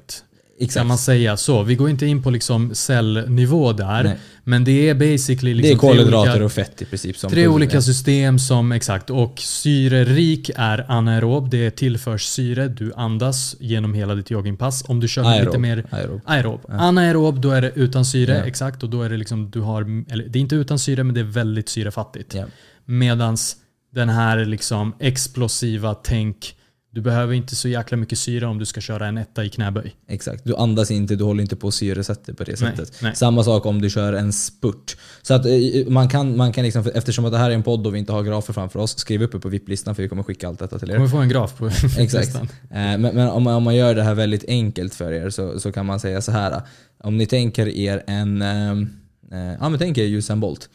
[0.57, 0.85] Kan Exakt.
[0.87, 1.63] man säga så.
[1.63, 4.03] Vi går inte in på liksom cellnivå där.
[4.03, 4.17] Nej.
[4.43, 7.17] Men det är basically liksom det är kolhydrater tre olika, och fett i princip.
[7.17, 9.09] Som tre olika system som exakt.
[9.09, 11.49] Och syrerik är anaerob.
[11.49, 12.67] Det tillförs syre.
[12.67, 14.83] Du andas genom hela ditt joggingpass.
[14.87, 15.45] Om du kör Aerob.
[15.45, 16.21] lite mer Aerob.
[16.25, 16.61] Aerob.
[16.69, 18.37] Anaerob, då är det utan syre.
[18.37, 18.43] Ja.
[18.45, 18.83] Exakt.
[18.83, 21.21] Och då är det liksom, du har, eller det är inte utan syre, men det
[21.21, 22.33] är väldigt syrefattigt.
[22.33, 22.45] Ja.
[22.85, 23.55] Medans
[23.95, 26.55] den här liksom explosiva tänk,
[26.91, 29.95] du behöver inte så jäkla mycket syre om du ska köra en etta i knäböj.
[30.07, 30.43] Exakt.
[30.43, 33.01] Du andas inte, du håller inte på syresätter på det sättet.
[33.01, 33.15] nej.
[33.15, 34.97] Samma sak om du kör en spurt.
[35.21, 35.51] Så att eh,
[35.87, 38.11] man kan, man kan liksom, eftersom att det här är en podd och vi inte
[38.11, 40.79] har grafer framför oss, skriv upp det på VIP-listan för vi kommer skicka allt detta
[40.79, 40.95] till er.
[40.95, 42.35] kommer få en graf på Exakt.
[42.35, 45.59] Eh, Men, men om, man, om man gör det här väldigt enkelt för er så,
[45.59, 46.61] så kan man säga så här.
[47.03, 50.69] Om ni tänker er en, eh, ja men tänk er Usain Bolt.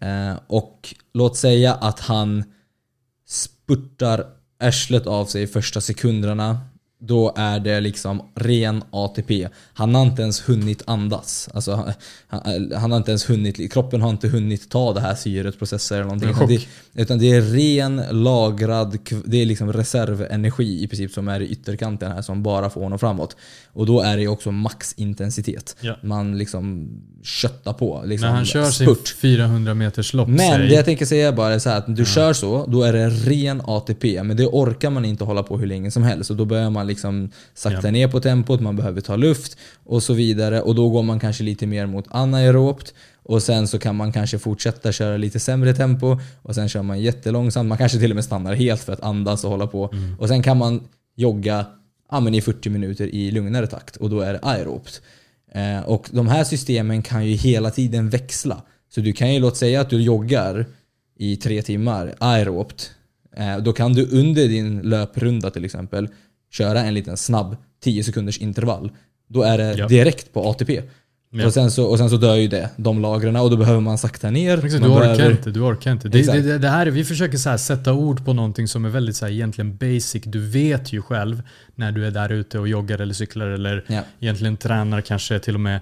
[0.00, 2.44] Eh, och låt säga att han
[3.30, 4.26] spurtar
[4.60, 6.60] arslet av sig första sekunderna.
[7.02, 9.48] Då är det liksom ren ATP.
[9.74, 11.48] Han har inte ens hunnit andas.
[11.54, 11.94] Alltså,
[12.28, 15.94] han, han, har inte ens hunnit, kroppen har inte hunnit ta det här syret, processa
[15.94, 16.30] eller någonting.
[16.30, 21.40] Utan det, utan det är ren lagrad, det är liksom reservenergi i princip som är
[21.40, 23.36] i ytterkanten här som bara får honom framåt.
[23.72, 25.76] Och då är det också maxintensitet.
[25.80, 25.96] Ja.
[26.02, 26.88] Man liksom
[27.22, 28.02] köttar på.
[28.06, 29.08] Liksom När han kör sin spurt.
[29.08, 30.68] 400 meters lopp, Men säg.
[30.68, 33.08] det jag tänker säga är bara så här att du kör så, då är det
[33.08, 34.22] ren ATP.
[34.22, 36.30] Men det orkar man inte hålla på hur länge som helst.
[36.30, 37.90] Och då börjar man liksom sakta Ja.
[37.90, 40.60] ner på tempot, man behöver ta luft och så vidare.
[40.60, 42.94] Och då går man kanske lite mer mot anaerobt.
[43.22, 46.18] Och sen så kan man kanske fortsätta köra lite sämre tempo.
[46.42, 47.68] Och sen kör man jättelångsamt.
[47.68, 49.90] Man kanske till och med stannar helt för att andas och hålla på.
[49.92, 50.18] Mm.
[50.18, 50.80] Och sen kan man
[51.16, 51.66] jogga
[52.10, 53.96] ja, men i 40 minuter i lugnare takt.
[53.96, 55.02] Och då är det aerobt.
[55.54, 58.62] Eh, och de här systemen kan ju hela tiden växla.
[58.94, 60.66] Så du kan ju låt säga att du joggar
[61.18, 62.90] i tre timmar aerobt.
[63.36, 66.08] Eh, då kan du under din löprunda till exempel
[66.50, 68.90] köra en liten snabb 10 sekunders intervall.
[69.28, 69.88] Då är det Ja.
[69.88, 70.82] direkt på ATP.
[71.32, 71.46] Ja.
[71.46, 73.98] Och, sen så, och sen så dör ju det, de lagren och då behöver man
[73.98, 74.64] sakta ner.
[74.64, 76.08] Exakt, man du orkar behöver, inte, du orkar inte.
[76.08, 79.16] Det, det, det här, är- vi försöker så sätta ord på någonting som är väldigt
[79.16, 80.22] så här egentligen basic.
[80.24, 81.42] Du vet ju själv
[81.74, 84.00] när du är där ute och joggar eller cyklar eller Ja.
[84.20, 85.80] egentligen tränar kanske till och med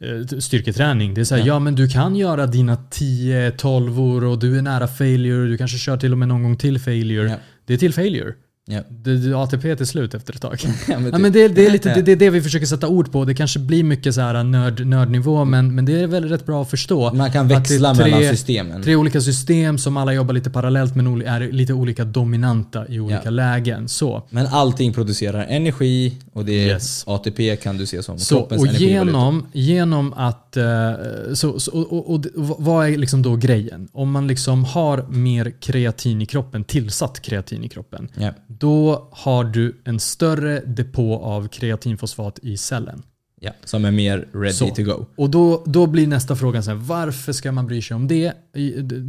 [0.00, 1.14] eh, styrketräning.
[1.14, 1.46] Det är så här, Ja.
[1.46, 1.58] ja.
[1.58, 5.46] men du kan göra dina 10-12 år och du är nära failure.
[5.48, 7.28] Du kanske kör till och med någon gång till failure.
[7.30, 7.36] Ja.
[7.66, 8.34] Det är till failure.
[8.70, 8.80] Ja.
[8.88, 10.58] Det, det, ATP är till slut efter ett tag.
[10.88, 12.88] Ja, men Ja, men det, det, är lite, det, det är det vi försöker sätta
[12.88, 13.24] ord på.
[13.24, 16.62] Det kanske blir mycket så här nörd, nördnivå, men, men det är väl rätt bra
[16.62, 17.14] att förstå.
[17.14, 18.82] Man kan växla tre- mellan systemen.
[18.82, 23.20] Tre olika system som alla jobbar lite parallellt men är lite olika dominanta i olika
[23.24, 23.30] Ja.
[23.30, 23.88] lägen.
[23.88, 24.22] Så.
[24.30, 27.04] Men allting producerar energi och det är Yes.
[27.06, 30.47] ATP kan du se som Så, kroppens och genom, genom att...
[30.56, 30.92] eh,
[31.34, 33.88] så, så, och, och, och vad är liksom då grejen?
[33.92, 38.30] Om man liksom har mer kreatin i kroppen, tillsatt kreatin i kroppen, Ja.
[38.46, 43.02] då har du en större depå av kreatinfosfat i cellen.
[43.40, 44.68] Ja, som är mer ready Så.
[44.68, 45.06] to go.
[45.16, 48.32] Och då, då blir nästa fråga så här, varför ska man bry sig om det-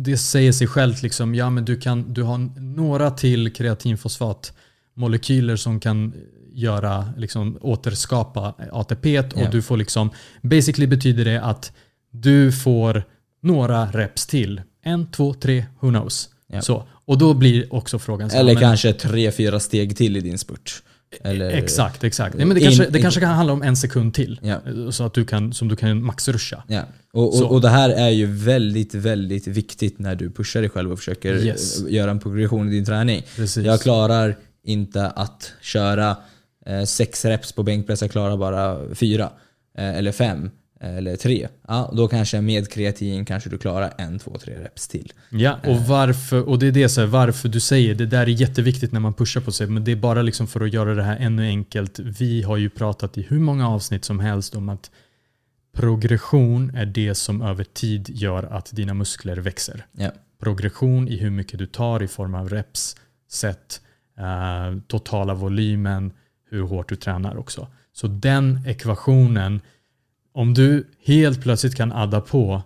[0.04, 5.80] Det säger sig självt liksom, ja men du kan, du har några till kreatinfosfatmolekyler som
[5.80, 6.14] kan
[6.60, 9.50] göra, liksom återskapa ATP och Ja.
[9.52, 10.10] du får liksom,
[10.42, 11.72] basically betyder det att
[12.12, 13.04] du får
[13.42, 14.62] några reps till.
[14.84, 16.30] En, två, tre, who knows.
[16.48, 16.62] Ja.
[16.62, 16.84] Så.
[17.06, 20.38] Och då blir också frågan så Eller men- kanske tre, fyra steg till i din
[20.38, 20.84] spurt.
[21.24, 22.36] Eller, Exakt, exakt.
[22.36, 24.40] Nej, men det In- kanske, det in- kanske kan handla om en sekund till.
[24.44, 24.60] Ja.
[24.92, 26.64] Så att du kan, som du kan maxrusha.
[26.68, 26.82] Ja.
[27.14, 30.92] Och, och, och det här är ju väldigt, väldigt viktigt när du pushar dig själv
[30.92, 31.82] och försöker Yes.
[31.84, 33.24] eh, göra en progression i din träning.
[33.36, 33.66] Precis.
[33.66, 36.18] Jag klarar inte att köra
[36.86, 39.32] sex reps på bänkpress, jag klarar bara fyra.
[39.78, 40.52] Eh, eller fem.
[40.82, 41.48] eh, Eller tre.
[41.68, 45.14] Ja, då kanske med kreatin kanske du klarar en, två, tre reps till.
[45.30, 48.28] Ja, och varför, och det är det så här, varför du säger, det där är
[48.28, 51.04] jätteviktigt när man pushar på sig, men det är bara liksom för att göra det
[51.04, 52.00] här ännu enkelt.
[52.00, 54.92] Vi har ju pratat i hur många avsnitt som helst om att
[55.74, 59.86] progression är det som över tid gör att dina muskler växer.
[59.92, 60.12] Ja.
[60.42, 62.96] Progression i hur mycket du tar i form av reps,
[63.30, 63.82] set,
[64.20, 66.12] eh, totala volymen,
[66.50, 67.68] hur hårt du tränar också.
[67.94, 69.62] Så den ekvationen,
[70.34, 72.62] om du helt plötsligt kan adda på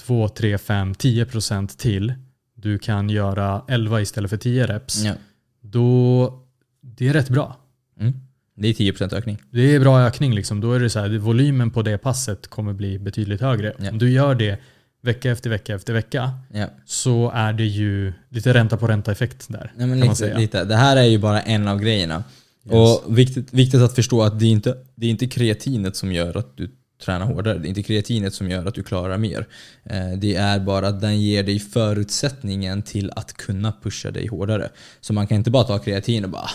[0.00, 2.14] 2, 3, 5, 10% till,
[2.54, 5.12] du kan göra 11 istället för 10 reps, Ja.
[5.60, 6.38] då
[6.80, 7.56] det är rätt bra.
[8.00, 8.12] Mm.
[8.56, 9.38] Det är 10% ökning.
[9.50, 10.60] Det är bra ökning liksom.
[10.60, 13.72] Då är det så här, volymen på det passet kommer bli betydligt högre.
[13.78, 13.90] Ja.
[13.90, 14.58] Om du gör det
[15.02, 16.66] vecka efter vecka efter vecka Ja.
[16.86, 19.72] så är det ju lite ränta på ränta effekt där.
[19.76, 20.38] Men kan man lite, säga.
[20.38, 20.64] lite.
[20.64, 22.24] Det här är ju bara en av grejerna.
[22.64, 22.74] Yes.
[22.74, 26.36] Och viktigt, viktigt att förstå att det är, inte, det är inte kreatinet som gör
[26.36, 26.70] att du
[27.02, 27.58] tränar hårdare.
[27.58, 29.48] Det är inte kreatinet som gör att du klarar mer.
[29.84, 34.70] Eh, det är bara att den ger dig förutsättningen till att kunna pusha dig hårdare.
[35.00, 36.50] Så man kan inte bara ta kreatin och bara ah,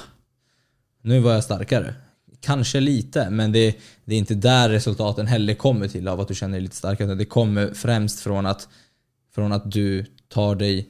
[1.02, 1.94] nu var jag starkare.
[2.40, 6.36] Kanske lite, men det, det är inte där resultaten heller kommer till av att du
[6.36, 7.16] känner dig lite starkare.
[7.16, 8.68] Det kommer främst från att,
[9.36, 10.90] från att du tar dig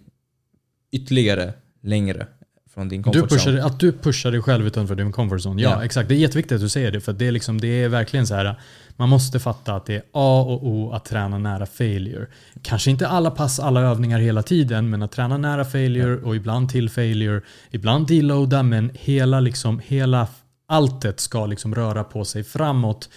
[0.91, 2.27] ytterligare längre
[2.77, 3.63] från din Du comfort pushar, zone.
[3.65, 5.61] att du pushar dig själv utanför din comfort zone.
[5.61, 5.85] Ja, Ja.
[5.85, 6.09] exakt.
[6.09, 7.01] Det är jätteviktigt att du säger det.
[7.01, 8.59] För det, är liksom, det är verkligen så här.
[8.95, 12.27] Man måste fatta att det är A och O att träna nära failure.
[12.61, 16.69] Kanske inte alla pass, alla övningar hela tiden, men att träna nära failure och ibland
[16.69, 17.41] till failure.
[17.71, 20.27] Ibland deloada, men hela, liksom, hela
[20.67, 23.09] alltet ska liksom röra på sig framåt.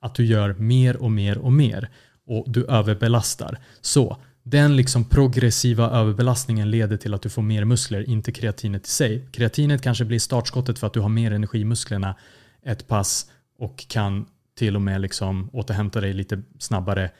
[0.00, 1.88] Att du gör mer och mer och mer.
[2.28, 3.58] Och du överbelastar.
[3.80, 4.16] Så
[4.48, 9.28] den liksom progressiva överbelastningen leder till att du får mer muskler, inte kreatinet i sig.
[9.32, 12.16] Kreatinet kanske blir startskottet för att du har mer energi i musklerna
[12.64, 13.26] ett pass
[13.58, 14.26] och kan
[14.58, 17.10] till och med liksom återhämta dig lite snabbare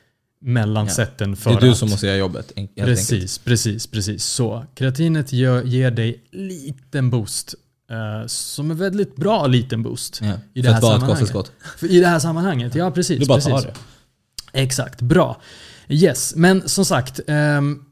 [0.41, 1.07] mellan Ja.
[1.07, 1.77] Det är du att...
[1.77, 2.47] som måste göra jobbet.
[2.47, 2.87] helt enkelt.
[2.87, 4.25] Precis, precis, precis.
[4.25, 7.55] Så kreatinet gör, ger dig liten boost.
[7.91, 10.21] eh, som en väldigt bra liten boost.
[10.23, 10.33] Ja.
[10.55, 11.53] I det här sammanhanget.
[11.83, 13.21] I det här sammanhanget, ja precis.
[13.21, 13.53] Du bara precis.
[13.53, 13.75] tar det.
[14.53, 15.41] Exakt, bra.
[15.89, 17.21] Yes, men som sagt.
[17.27, 17.83] ehm,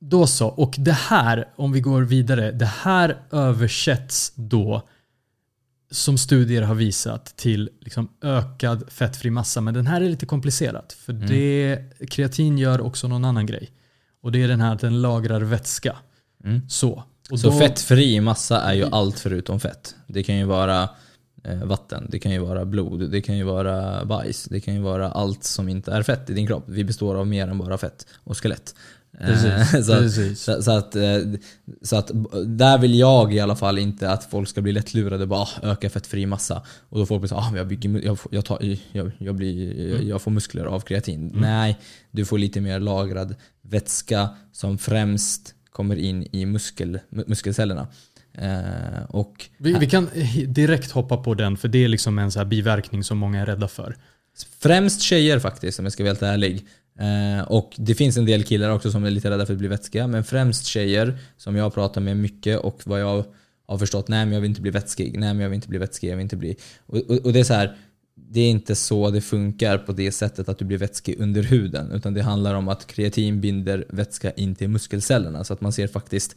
[0.00, 0.46] då så.
[0.48, 2.52] Och det här, om vi går vidare.
[2.52, 4.88] Det här översätts då
[5.90, 9.60] som studier har visat till liksom ökad fettfri massa.
[9.60, 10.92] Men den här är lite komplicerad.
[10.98, 11.28] För Mm.
[11.28, 11.78] det,
[12.10, 13.70] kreatin gör också någon annan grej.
[14.22, 15.96] Och det är den här att den lagrar vätska.
[16.44, 16.68] Mm.
[16.68, 17.04] Så.
[17.30, 19.94] Och Så då- fettfri massa är ju allt förutom fett.
[20.06, 20.88] Det kan ju vara
[21.64, 25.10] vatten, det kan ju vara blod, det kan ju vara bajs, det kan ju vara
[25.10, 26.64] allt som inte är fett i din kropp.
[26.66, 28.74] Vi består av mer än bara fett och skelett.
[29.20, 30.38] Eh, Precis, så, att-.
[30.38, 31.18] Så, så, att, eh,
[31.82, 32.10] så att
[32.46, 35.90] där vill jag i alla fall inte att folk ska bli lättlurade bara ah, öka
[35.90, 36.62] fettfri massa.
[36.88, 40.02] Och då folk blir så ah, jag, bygger, jag, jag, tar, jag, jag, blir, jag,
[40.02, 41.32] jag får muskler av kreatin.
[41.34, 41.78] Nej,
[42.10, 47.86] du får lite mer lagrad vätska som främst kommer in i muskel, mu- muskelcellerna.
[48.40, 50.08] Eh, och Vi, vi kan
[50.46, 53.46] direkt hoppa på den, för det är liksom en så här biverkning som många är
[53.46, 53.96] rädda för.
[54.60, 56.66] Främst tjejer faktiskt om jag ska vara helt ärlig.
[56.98, 59.68] Eh, och det finns en del killar också som är lite rädda för att bli
[59.68, 60.06] vätskiga.
[60.06, 63.24] Men främst tjejer som jag pratar med mycket och vad jag
[63.66, 65.78] har förstått, nej men jag vill inte bli vätskig, nej men jag vill inte bli
[65.78, 66.56] vätskig, jag vill inte bli...
[66.86, 67.76] Och, och, och det är så här,
[68.14, 71.92] det är inte så det funkar på det sättet att du blir vätskig under huden.
[71.92, 75.86] Utan det handlar om att kreatin binder vätska in till muskelcellerna så att man ser
[75.86, 76.36] faktiskt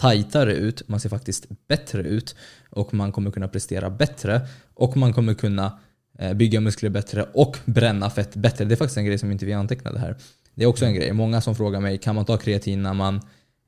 [0.00, 2.34] tajtare ut, man ser faktiskt bättre ut
[2.70, 4.40] och man kommer kunna prestera bättre
[4.74, 5.78] och man kommer kunna
[6.18, 8.64] eh, bygga muskler bättre och bränna fett bättre.
[8.64, 10.16] Det är faktiskt en grej som inte vi antecknade här.
[10.54, 11.12] Det är också en grej.
[11.12, 13.20] Många som frågar mig, kan man ta kreatin när man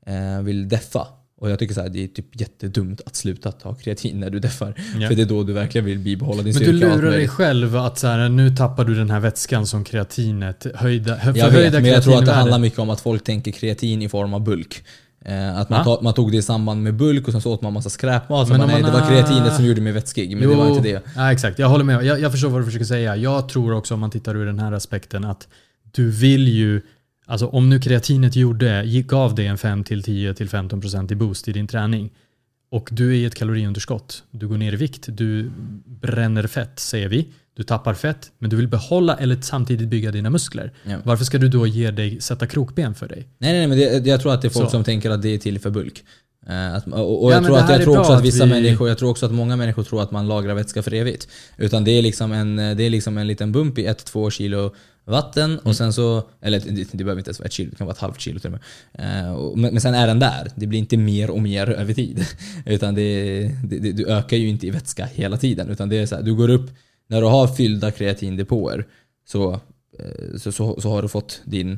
[0.05, 1.07] eh, vill deffa?
[1.37, 4.39] Och jag tycker så här, det är typ jättedumt att sluta ta kreatin när du
[4.39, 4.73] deffar.
[4.99, 5.07] Ja.
[5.07, 6.85] För det är då du verkligen vill bibehålla din Men du styrka.
[6.87, 9.83] och allt lurar dig själv att så här, nu tappar du den här vätskan som
[9.83, 13.01] kreatinet, höjda, hö- Jag förhöjda vet, men jag tror att det handlar mycket om att
[13.01, 14.83] folk tänker kreatin i form av bulk.
[15.29, 17.61] Eh, att man, ta, man tog det i samband med bulk och sen så åt
[17.61, 18.49] man massa skräpmat.
[18.49, 20.37] Men om nej, man det var kreatinet som gjorde mig vätskig.
[20.37, 21.03] Men det var inte det.
[21.15, 22.03] Ja, exakt, jag håller med.
[22.03, 23.15] Jag, jag förstår vad du försöker säga.
[23.15, 25.47] Jag tror också om man tittar ur den här aspekten att
[25.91, 26.81] du vill ju
[27.29, 31.47] Alltså om nu kreatinet gjorde, gav dig en 5 till 10 till 15% i boost
[31.47, 32.09] i din träning
[32.71, 35.51] och du är i ett kaloriunderskott, du går ner i vikt, du
[35.85, 37.27] bränner fett säger vi,
[37.59, 40.71] du tappar fett men du vill behålla eller samtidigt bygga dina muskler.
[40.83, 40.97] Ja.
[41.03, 43.27] Varför ska du då ge dig, sätta krokben för dig?
[43.37, 44.71] Nej, nej, nej men det, jag tror att det är folk Så.
[44.71, 46.03] som tänker att det är till för bulk.
[46.47, 48.97] Eh, Att, och och Ja, jag tror, att, jag också att vissa vi- människor, jag
[48.97, 51.27] tror också att många människor tror att man lagrar vätska för evigt.
[51.57, 55.51] Utan det är liksom en, det är liksom en liten bump i 1-2 kilo vatten
[55.51, 55.59] Mm.
[55.63, 57.93] och sen så, eller det, det behöver inte ens vara ett kilo, det kan vara
[57.95, 58.59] ett halvt kilo till och
[58.93, 59.23] med.
[59.23, 61.93] Eh, och- Men, men sen är den där, det blir inte mer och mer över
[61.93, 62.25] tid.
[62.65, 65.69] Utan det, det, det, du ökar ju inte i vätska hela tiden.
[65.69, 66.71] Utan det är så här, du går upp,
[67.09, 68.85] när du har fyllda kreatindepåer
[69.27, 69.53] så,
[69.99, 71.77] eh, så, så, så har du fått din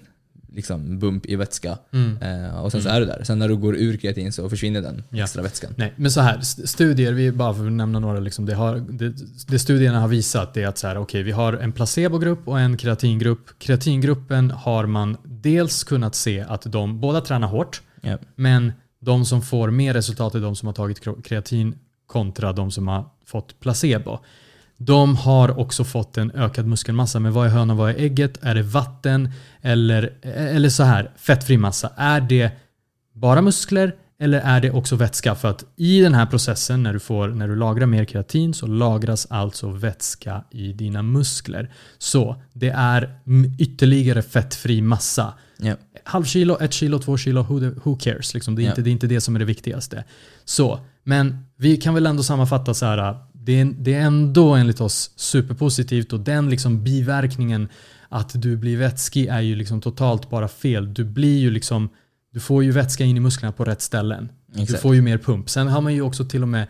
[0.53, 1.77] liksom, bump i vätska.
[1.93, 2.17] Mm.
[2.45, 3.23] Eh, och sen så är du där.
[3.23, 5.23] Sen när du går ur kreatin så försvinner den Ja.
[5.23, 5.73] extra vätskan.
[5.77, 8.75] Nej, men så här, st- studier, vi bara för att nämna några, liksom, det, har,
[8.89, 9.13] det,
[9.47, 12.77] det studierna har visat är att så här, okay, vi har en placebogrupp och en
[12.77, 13.59] kreatingrupp.
[13.59, 18.17] Kreatingruppen har man dels kunnat se att de båda tränar hårt, Ja.
[18.35, 21.75] men de som får mer resultat är de som har tagit kreatin
[22.07, 24.19] kontra de som har fått placebo.
[24.85, 27.19] De har också fått en ökad muskelmassa.
[27.19, 28.37] Men vad är hönan, vad är ägget?
[28.41, 29.29] Är det vatten?
[29.61, 31.91] Eller, eller så här, fettfri massa.
[31.95, 32.51] Är det
[33.13, 35.35] bara muskler eller är det också vätska?
[35.35, 38.67] För att i den här processen när du, får, när du lagrar mer kreatin så
[38.67, 41.71] lagras alltså vätska i dina muskler.
[41.97, 43.19] Så det är
[43.59, 45.33] ytterligare fettfri massa.
[45.57, 45.75] Ja.
[46.03, 48.33] Halv kilo, ett kilo, två kilo, who, who cares?
[48.33, 48.69] Liksom, det, är Ja.
[48.69, 50.03] inte, det är inte det som är det viktigaste.
[50.45, 53.15] Så, men vi kan väl ändå sammanfatta så här.
[53.43, 57.69] Det är, det är ändå enligt oss superpositivt och den liksom biverkningen
[58.09, 60.93] att du blir vätskig är ju liksom totalt bara fel.
[60.93, 61.89] Du blir ju liksom,
[62.33, 64.29] du får ju vätska in i musklerna på rätt ställen.
[64.55, 64.81] Du Exakt.
[64.81, 65.49] får ju mer pump.
[65.49, 66.67] Sen har man ju också till och med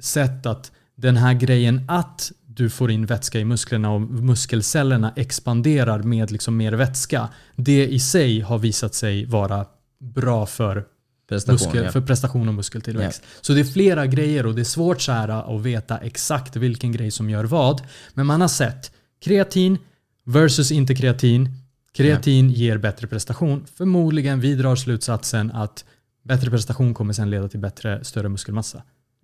[0.00, 6.02] sett att den här grejen att du får in vätska i musklerna och muskelcellerna expanderar
[6.02, 7.28] med liksom mer vätska.
[7.56, 9.66] Det i sig har visat sig vara
[10.00, 10.84] bra för,
[11.28, 11.92] Prestation, muskel, ja.
[11.92, 13.22] för prestation och muskeltillväxt.
[13.40, 16.92] Så det är flera grejer och det är svårt så här att veta exakt vilken
[16.92, 17.82] grej som gör vad.
[18.14, 19.78] Men man har sett kreatin
[20.24, 21.48] versus inte kreatin.
[21.92, 23.66] Kreatin ger bättre prestation.
[23.74, 25.84] Förmodligen vi drar slutsatsen att
[26.24, 28.82] bättre prestation kommer sen leda till bättre, större muskelmassa.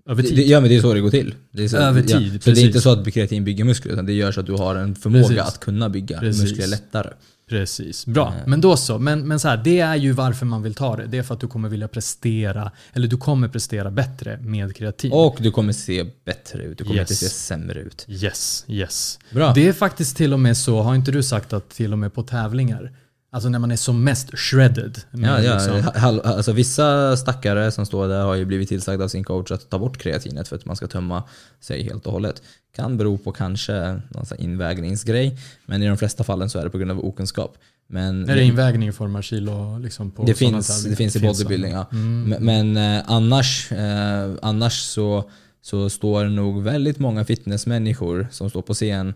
[0.09, 0.37] Över Det, tid.
[0.39, 1.35] det, ja men det är så det går till.
[1.53, 2.19] Det är så, Över ja.
[2.19, 2.63] tid, Så det precis.
[2.63, 4.95] är inte så att kreatin bygger muskler utan det gör så att du har en
[4.95, 5.41] förmåga Precis.
[5.41, 6.43] att kunna bygga Precis.
[6.43, 7.09] muskler lättare.
[7.49, 8.29] Precis, bra.
[8.29, 8.47] Eh.
[8.47, 8.99] Men då så.
[8.99, 11.07] Men, men så här, det är ju varför man vill ta det.
[11.07, 15.13] Det är för att du kommer vilja prestera, eller du kommer prestera bättre med kreatin.
[15.13, 17.11] Och du kommer se bättre ut, du kommer Yes.
[17.11, 18.05] inte se sämre ut.
[18.09, 19.19] Yes, yes.
[19.33, 19.53] Bra.
[19.55, 22.15] Det är faktiskt till och med så, har inte du sagt att till och med
[22.15, 22.93] på tävlingar,
[23.31, 24.99] alltså när man är som mest shredded.
[25.11, 29.25] Ja, ja, liksom- alltså vissa stackare som står där har ju blivit tillsagda av sin
[29.25, 31.23] coach att ta bort kreatinet för att man ska tömma
[31.61, 32.43] sig helt och hållet.
[32.77, 36.79] Kan bero på kanske någon invägningsgrej, men i de flesta fallen så är det på
[36.79, 37.57] grund av okunskap.
[37.93, 39.79] Men Är det invägning i form av kilo?
[39.79, 41.87] Liksom på det, finns, det finns i bodybuilding, ja.
[41.93, 42.23] Mm.
[42.23, 45.31] Men, men eh, annars, eh, annars så,
[45.62, 49.14] så står nog väldigt många fitnessmänniskor som står på scen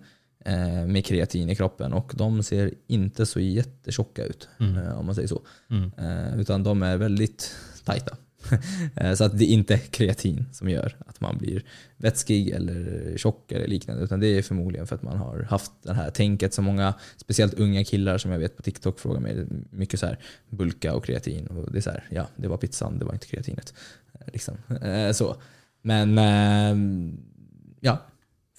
[0.86, 4.76] med kreatin i kroppen och de ser inte så jättetjocka ut, Mm.
[4.78, 5.42] eh, om man säger så.
[5.70, 5.90] Mm.
[5.98, 7.54] Eh, utan de är väldigt
[7.84, 8.16] tajta.
[8.96, 11.62] Eh, så att det är inte kreatin som gör att man blir
[11.96, 14.04] vätskig eller tjock eller liknande.
[14.04, 17.54] Utan det är förmodligen för att man har haft det här tänket som många, speciellt
[17.54, 20.18] unga killar som jag vet på TikTok frågar mig mycket så här
[20.50, 21.46] bulka och kreatin.
[21.46, 23.74] Och det är så här, ja det var pizzan, det var inte kreatinet.
[24.12, 24.56] Eh, Liksom.
[24.82, 25.36] Eh, så.
[25.82, 26.18] Men
[27.80, 27.98] ja.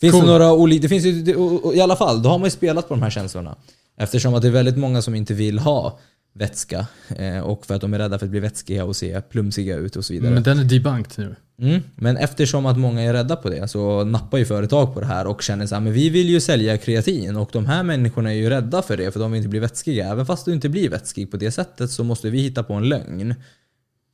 [0.02, 0.26] Finns Cool.
[0.26, 1.36] det några olika, det finns ju,
[1.74, 3.56] i alla fall, då har man ju spelat på de här känslorna.
[3.98, 6.00] Eftersom att det är väldigt många som inte vill ha
[6.34, 9.76] vätska eh, och för att de är rädda för att bli vätskiga och se plumsiga
[9.76, 10.32] ut och så vidare.
[10.32, 11.36] Men den är debunked nu.
[11.60, 11.82] Mm.
[11.96, 15.28] Men eftersom att många är rädda på det så nappar ju företag på det här
[15.28, 18.36] och känner så här, men vi vill ju sälja kreatin och de här människorna är
[18.36, 20.08] ju rädda för det för de vill inte bli vätskiga.
[20.08, 22.90] Även fast du inte blir vätskig på det sättet så måste vi hitta på en
[22.90, 23.36] lögn.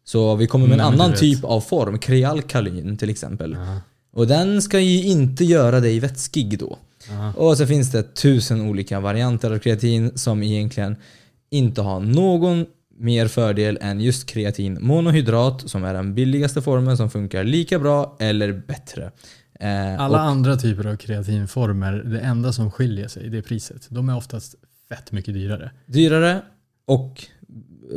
[0.03, 3.57] Så vi kommer med en du annan typ av form, krealkalyn till exempel.
[3.59, 3.81] Ja.
[4.13, 6.77] Och den ska ju inte göra dig vätskig då.
[7.09, 7.33] Ja.
[7.33, 10.95] Och så finns det tusen olika varianter av kreatin som egentligen
[11.49, 12.65] inte har någon
[12.97, 18.15] mer fördel än just kreatin monohydrat som är den billigaste formen som funkar lika bra
[18.19, 19.11] eller bättre.
[19.59, 23.87] Eh, Alla andra typer av kreatinformer, det enda som skiljer sig det är priset.
[23.89, 24.55] De är oftast
[24.89, 25.71] fett mycket dyrare.
[25.85, 26.41] dyrare
[26.85, 27.25] och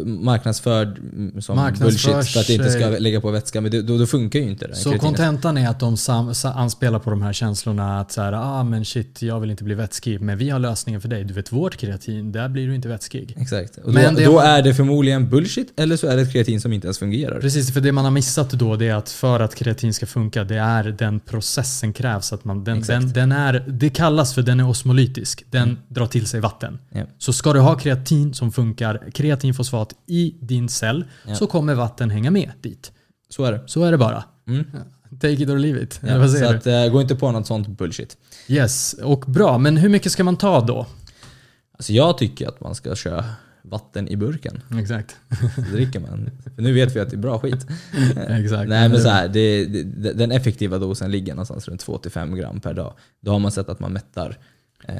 [0.04, 3.60] marknadsförd mm, som Marknadsförs bullshit för att det inte ska sig- lägga på vätska.
[3.60, 4.74] Men det, då, då funkar ju inte det.
[4.74, 8.32] Så kontentan är att de sam, sa, anspelar på de här känslorna att så här,
[8.32, 11.24] ah men shit, jag vill inte bli vätskig, men vi har lösningen för dig.
[11.24, 13.34] Du vet vårt kreatin, där blir du inte vätskig.
[13.38, 13.76] Exakt.
[13.76, 16.60] Och Men då, det då är det förmodligen bullshit eller så är det ett kreatin
[16.60, 17.40] som inte ens fungerar.
[17.40, 20.44] Precis, för det man har missat då det är att för att kreatin ska funka,
[20.44, 22.32] det är den processen krävs.
[22.32, 25.44] Att man, den, den, den är, det kallas för den är osmolytisk.
[25.50, 26.78] Den drar till sig vatten.
[26.90, 27.02] Ja.
[27.18, 31.34] Så ska du ha kreatin som funkar, kreatinfosfat i din cell, Ja.
[31.34, 32.92] så kommer vatten hänga med dit.
[33.28, 33.62] Så är det.
[33.66, 34.24] Så är det bara.
[34.48, 34.64] Mm.
[35.20, 36.00] Take it or leave it.
[36.06, 38.16] Ja, så att, eh, gå inte på något sånt bullshit.
[38.48, 39.58] Yes, och bra.
[39.58, 40.86] Men hur mycket ska man ta då?
[41.72, 43.24] Alltså jag tycker att man ska köra
[43.62, 44.62] vatten i burken.
[44.80, 45.16] Exakt.
[45.54, 46.30] Så dricker man.
[46.54, 47.66] För nu vet vi att det är bra skit.
[48.28, 48.68] Exakt.
[48.68, 52.74] Nej men så här, det, det, den effektiva dosen ligger någonstans runt 2-5 gram per
[52.74, 52.94] dag.
[53.20, 54.38] Då har man sett att man mättar,
[54.88, 54.94] eh,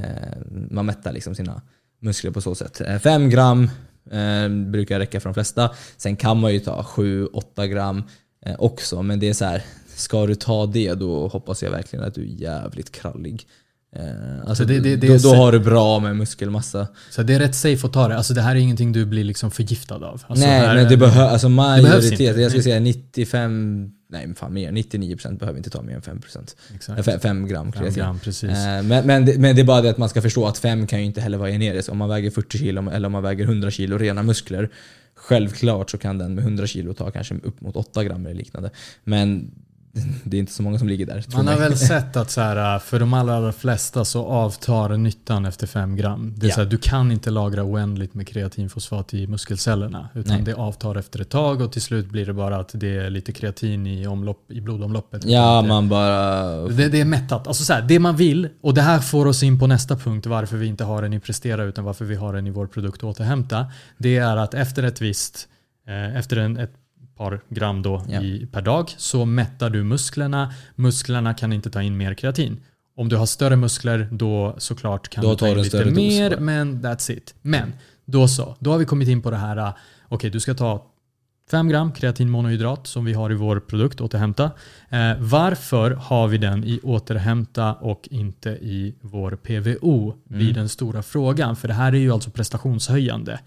[0.71, 1.63] man mättar liksom sina
[2.01, 2.81] muskler på så sätt.
[3.03, 3.71] 5 gram
[4.11, 5.71] eh, brukar räcka för de flesta.
[5.97, 8.03] Sen kan man ju ta 7-8 gram
[8.47, 9.03] eh, också.
[9.03, 12.23] Men det är så här, ska du ta det då hoppas jag verkligen att du
[12.23, 13.47] är jävligt krallig.
[13.97, 16.89] Eh, alltså det- det- det då, då har du bra med muskelmassa.
[17.11, 18.17] Så det är rätt safe att ta det.
[18.17, 20.23] Alltså det här är ingenting du blir liksom förgiftad av.
[20.27, 22.25] Alltså nej, här men det behövs, alltså majoritet, inte.
[22.41, 26.57] jag skulle säga 95, nej fan mer, 99% behöver inte ta mer än 5%.
[26.75, 27.23] Exakt.
[27.23, 27.95] 5 gram kreatin.
[27.95, 28.51] gram, precis.
[28.51, 30.87] Eh, Men, men, det, men det är bara det att man ska förstå att 5
[30.87, 31.89] kan ju inte heller vara generiskt.
[31.89, 34.71] Om man väger 40 kilo eller om man väger 100 kilo rena muskler.
[35.17, 38.71] Självklart så kan den med 100 kilo ta kanske upp mot 8 gram eller liknande.
[39.05, 39.51] Men
[40.25, 41.25] det är inte så många som ligger där.
[41.35, 41.69] Man har mig.
[41.69, 45.97] väl sett att så här, för de allra, allra flesta så avtar nyttan efter 5
[45.97, 46.35] gram.
[46.37, 46.55] Det är Ja.
[46.55, 50.09] så här, du kan inte lagra oändligt med kreatinfosfat i muskelcellerna.
[50.15, 50.45] Utan Nej.
[50.45, 53.33] det avtar efter ett tag och till slut blir det bara att det är lite
[53.33, 55.25] kreatin i, omlopp, i blodomloppet.
[55.25, 56.55] Ja, det, man bara...
[56.69, 57.47] det, det är mättat.
[57.47, 60.27] Alltså så här, det man vill, och det här får oss in på nästa punkt
[60.27, 63.05] varför vi inte har den i Prestera utan varför vi har den i vår produkt
[63.05, 63.67] Återhämta.
[63.99, 65.49] Det är att efter ett visst,
[65.89, 66.73] eh, efter en, ett
[67.17, 68.23] par gram då Ja.
[68.23, 70.53] i, per dag så mättar du musklerna.
[70.75, 72.57] Musklerna kan inte ta in mer kreatin.
[72.97, 76.31] Om du har större muskler då såklart kan Då du ta in lite dos, mer
[76.31, 76.37] va?
[76.41, 77.35] men that's it.
[77.43, 77.73] Men
[78.05, 79.71] då så, då har vi kommit in på det här, eh,
[80.09, 80.91] okej du ska ta
[81.51, 84.45] 5 gram kreatinmonohydrat som vi har i vår produkt Återhämta.
[84.91, 90.15] Eh, varför har vi den i Återhämta och inte i vår PVO?
[90.29, 90.55] blir Mm.
[90.55, 91.57] den stora frågan.
[91.57, 93.41] För det här är ju alltså prestationshöjande.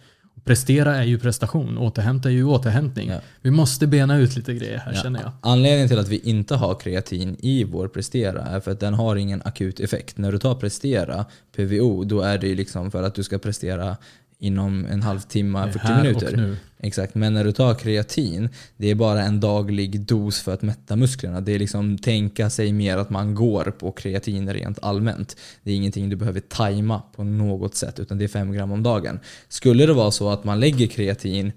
[0.47, 3.09] Prestera är ju prestation, återhämta är ju återhämtning.
[3.09, 3.19] Ja.
[3.41, 5.31] Vi måste bena ut lite grejer här Ja, känner jag.
[5.41, 9.15] Anledningen till att vi inte har kreatin i vår Prestera är för att den har
[9.15, 10.17] ingen akut effekt.
[10.17, 13.97] När du tar Prestera, PVO, då är det ju liksom för att du ska prestera
[14.39, 16.57] inom en halvtimme, 40 Här minuter.
[16.79, 20.95] Exakt, men när du tar kreatin, det är bara en daglig dos för att mätta
[20.95, 21.41] musklerna.
[21.41, 25.37] Det är liksom tänka sig mer att man går på kreatin rent allmänt.
[25.63, 28.83] Det är ingenting du behöver tajma på något sätt, utan det är 5 gram om
[28.83, 29.19] dagen.
[29.49, 31.51] Skulle det vara så att man lägger kreatin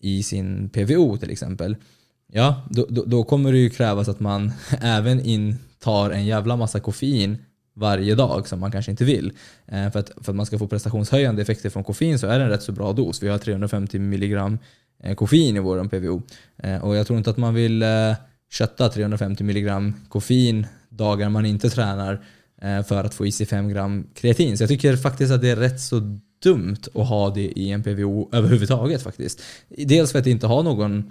[0.00, 1.76] i sin PVO till exempel,
[2.32, 6.80] ja, då, då, då kommer det ju krävas att man även intar en jävla massa
[6.80, 7.38] koffein
[7.74, 9.32] varje dag som man kanske inte vill.
[9.66, 12.44] Eh, för, att, för att man ska få prestationshöjande effekter från koffein så är det
[12.44, 13.22] en rätt så bra dos.
[13.22, 14.58] Vi har 350 milligram
[15.02, 16.22] eh, koffein i vår PVO.
[16.56, 17.88] Eh, och jag tror inte att man vill eh,
[18.50, 22.24] kötta 350 milligram koffein dagar man inte tränar
[22.62, 24.58] eh, för att få i sig 5 gram kreatin.
[24.58, 27.82] Så jag tycker faktiskt att det är rätt så dumt att ha det i en
[27.82, 29.42] PVO överhuvudtaget faktiskt.
[29.68, 31.10] Dels för att inte ha någon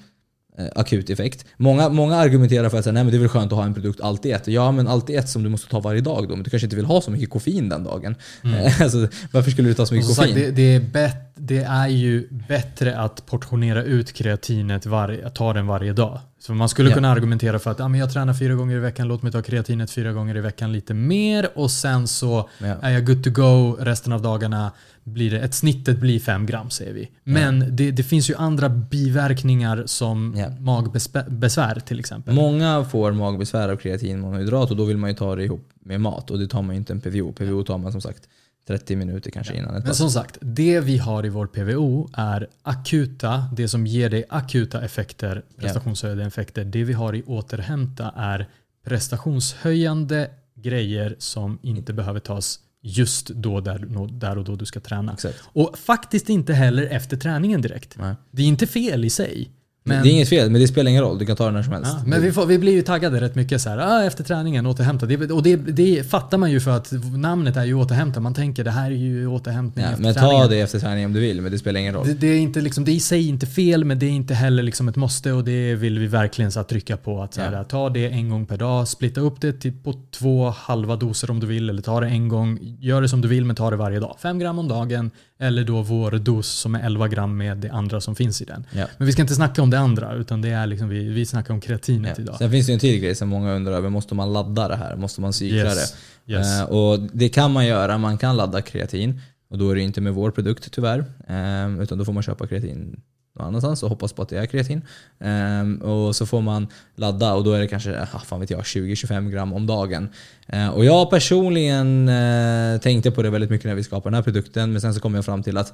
[0.76, 1.46] akut effekt.
[1.58, 3.74] Många, många argumenterar för att säga, nej men det är väl skönt att ha en
[3.74, 4.48] produkt alltid ett.
[4.48, 6.76] Ja men alltid ett som du måste ta varje dag då, men du kanske inte
[6.76, 8.16] vill ha så mycket koffein den dagen.
[8.44, 10.46] Eh, alltså, varför skulle du ta så mycket som sagt, koffein?
[10.46, 15.54] det, det, är bet, det är ju bättre att portionera ut kreatinet, varje, att ta
[15.54, 16.20] den varje dag.
[16.46, 19.08] Så man skulle kunna argumentera för att ah, men jag tränar fyra gånger i veckan,
[19.08, 22.66] låt mig ta kreatinet fyra gånger i veckan lite mer och sen så Ja.
[22.82, 24.72] är jag good to go resten av dagarna.
[25.04, 27.10] Blir det, ett snittet blir fem gram säger vi.
[27.24, 32.34] Men det, det finns ju andra biverkningar som magbesvär till exempel.
[32.34, 36.32] Många får magbesvär av kreatinmonohydrat och då vill man ju ta det ihop med mat
[36.32, 37.32] och det tar man ju inte en PVO.
[37.34, 38.24] PVO tar man som sagt
[38.68, 42.48] 30 minuter kanske innan ett Men som sagt, det vi har i vår PVO är
[42.62, 46.66] akuta, det som ger dig akuta effekter, prestationshöjande effekter.
[46.66, 48.50] Det vi har i återhämta är
[48.86, 55.14] prestationshöjande grejer som inte behöver tas just då, där, där och då du ska träna.
[55.14, 55.44] Exakt.
[55.44, 57.98] Och faktiskt inte heller efter träningen direkt.
[57.98, 58.16] Nej.
[58.32, 59.52] Det är inte fel i sig.
[59.86, 61.18] Men, Det är inget fel, men det spelar ingen roll.
[61.20, 61.92] Du kan ta den när som helst.
[61.98, 64.66] Ja, men vi, får, vi blir ju taggade rätt mycket så här, ah, efter träningen,
[64.66, 65.06] återhämta.
[65.06, 68.20] Det, och det, det fattar man ju för att namnet är ju återhämta.
[68.20, 70.42] Man tänker det här är ju återhämtning Ja, efter men träningen.
[70.42, 72.08] ta det efter träning om du vill, men det spelar ingen roll.
[72.08, 74.34] Det, det, är inte liksom, det är i sig inte fel, men det är inte
[74.34, 77.22] heller liksom ett måste och det vill vi verkligen så trycka på.
[77.22, 77.64] Att så här, Ja.
[77.64, 81.40] Ta det en gång per dag, splitta upp det till på två halva doser om
[81.40, 82.60] du vill, eller ta det en gång.
[82.80, 84.16] Gör det som du vill, men ta det varje dag.
[84.20, 85.12] Fem gram om dagen,
[85.44, 88.66] eller då vår dos som är 11 gram med det andra som finns i den.
[88.72, 88.88] Ja.
[88.98, 91.54] Men vi ska inte snacka om det andra, utan det är liksom, vi, vi snackar
[91.54, 92.24] om kreatinet Ja.
[92.24, 92.36] idag.
[92.38, 93.90] Sen finns det en till grej som många undrar över.
[93.90, 94.96] Måste man ladda det här?
[94.96, 95.94] Måste man cykla Yes.
[96.26, 96.34] det?
[96.34, 96.60] Yes.
[96.60, 97.98] Eh, och det kan man göra.
[97.98, 99.22] Man kan ladda kreatin.
[99.50, 101.00] Och då är det inte med vår produkt tyvärr.
[101.28, 103.00] Eh, utan då får man köpa kreatin
[103.36, 104.82] någon annanstans och hoppas på att det är kreatin.
[105.20, 108.62] Eh, och så får man ladda och då är det kanske ah, fan vet jag,
[108.62, 110.10] 20-25 gram om dagen.
[110.48, 114.24] Eh, och jag personligen eh, tänkte på det väldigt mycket när vi skapade den här
[114.24, 114.72] produkten.
[114.72, 115.74] Men sen så kom jag fram till att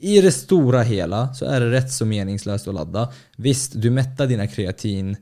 [0.00, 3.12] i det stora hela så är det rätt så meningslöst att ladda.
[3.36, 5.16] Visst, du mättar dina kreatin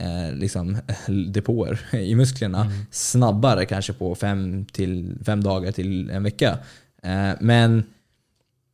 [0.00, 0.78] eh, liksom,
[1.32, 2.72] depåer i musklerna Mm.
[2.90, 6.58] snabbare kanske på fem, till, fem dagar till en vecka.
[7.02, 7.84] Eh, men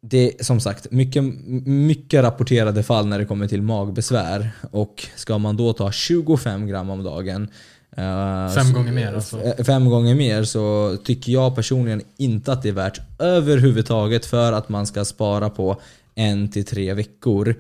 [0.09, 1.25] det som sagt, mycket,
[1.67, 4.51] mycket rapporterade fall när det kommer till magbesvär.
[4.71, 7.49] Och ska man då ta 25 gram om dagen
[7.99, 9.55] Uh, fem gånger mer alltså?
[9.67, 14.69] Fem gånger mer så tycker jag personligen inte att det är värt överhuvudtaget för att
[14.69, 15.81] man ska spara på
[16.15, 17.55] en till tre veckor.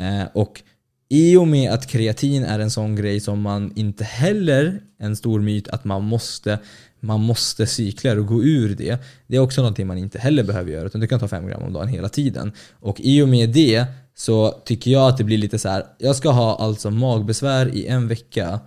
[0.00, 0.62] Uh, och
[1.08, 5.40] i och med att kreatin är en sån grej som man inte heller, en stor
[5.40, 6.58] myt, att man måste
[7.00, 8.98] man måste cykla och gå ur det.
[9.26, 11.62] Det är också någonting man inte heller behöver göra utan du kan ta 5 gram
[11.62, 12.52] om dagen hela tiden.
[12.80, 15.84] Och i och med det så tycker jag att det blir lite så här.
[15.98, 18.60] jag ska ha alltså magbesvär i en vecka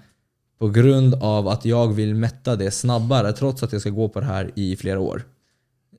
[0.59, 4.19] på grund av att jag vill mätta det snabbare trots att jag ska gå på
[4.19, 5.23] det här i flera år.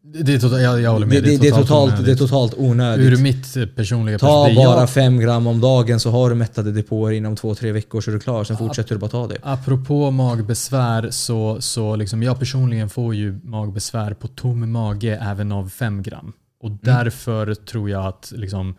[0.03, 1.23] Det är totalt, jag, jag håller med.
[1.23, 2.07] Det, det, det, är totalt, onödigt.
[2.07, 3.07] det är totalt onödigt.
[3.07, 7.37] Ur mitt personliga Ta bara 5 gram om dagen så har du mättade depåer inom
[7.37, 8.45] 2-3 veckor så är du klar.
[8.45, 9.37] Sen fortsätter du bara ta det.
[9.43, 15.69] Apropå magbesvär så, så liksom jag personligen får ju magbesvär på tom mage även av
[15.69, 16.33] 5 gram.
[16.63, 16.79] Och mm.
[16.83, 17.57] därför mm.
[17.67, 18.75] tror jag att liksom,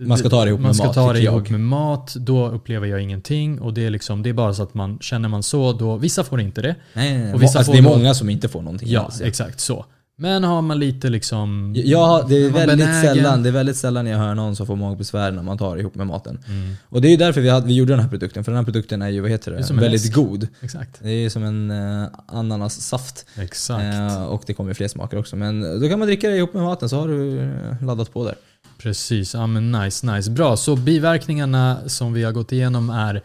[0.00, 0.94] man ska ta det ihop man med ska mat.
[0.94, 3.60] ta det ihop med mat, då upplever jag ingenting.
[3.60, 6.24] Och det är, liksom, det är bara så att man känner man så, då, vissa
[6.24, 6.74] får inte det.
[6.92, 7.34] Nej, nej, nej.
[7.34, 9.26] Och vissa alltså, det är många som inte får någonting Ja, alls, ja.
[9.26, 9.84] exakt så.
[10.16, 11.74] Men har man lite liksom...
[11.76, 15.30] Ja, det är, väldigt sällan, det är väldigt sällan jag hör någon som får magbesvär
[15.30, 16.38] när man tar ihop med maten.
[16.48, 16.74] Mm.
[16.88, 18.64] Och det är ju därför vi, hade, vi gjorde den här produkten, för den här
[18.64, 20.14] produkten är ju, vad heter det, det väldigt läsk.
[20.14, 20.48] god.
[20.60, 20.98] Exakt.
[21.02, 23.26] Det är som en uh, ananassaft.
[23.36, 23.94] Exakt.
[23.94, 25.36] Uh, och det kommer fler smaker också.
[25.36, 28.24] Men då kan man dricka det ihop med maten så har du eh, laddat på
[28.24, 28.34] där.
[28.78, 30.30] Precis, ja men nice, nice.
[30.30, 33.22] Bra, så biverkningarna som vi har gått igenom är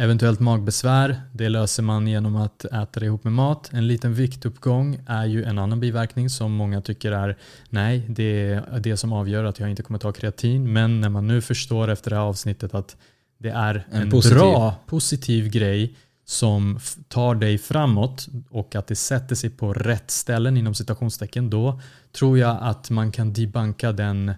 [0.00, 3.70] Eventuellt magbesvär, det löser man genom att äta det ihop med mat.
[3.72, 7.38] En liten viktuppgång är ju en annan biverkning som många tycker är
[7.70, 10.72] nej, det är det som avgör att jag inte kommer ta kreatin.
[10.72, 12.96] Men när man nu förstår efter det här avsnittet att
[13.38, 14.38] det är en, en positiv.
[14.38, 16.78] bra, positiv grej som
[17.08, 21.80] tar dig framåt och att det sätter sig på rätt ställen inom citationstecken, då
[22.12, 24.34] tror jag att man kan debanka den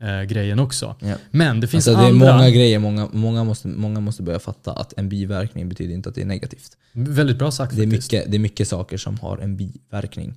[0.00, 0.96] eh, grejen också.
[1.00, 1.14] Ja.
[1.30, 2.28] Men det finns alltså, det andra...
[2.28, 6.08] är många grejer, många, många, måste, många måste börja fatta att en biverkning betyder inte
[6.08, 6.76] att det är negativt.
[6.92, 10.34] Väldigt bra sagt det är, mycket, det är mycket saker som har en biverkning.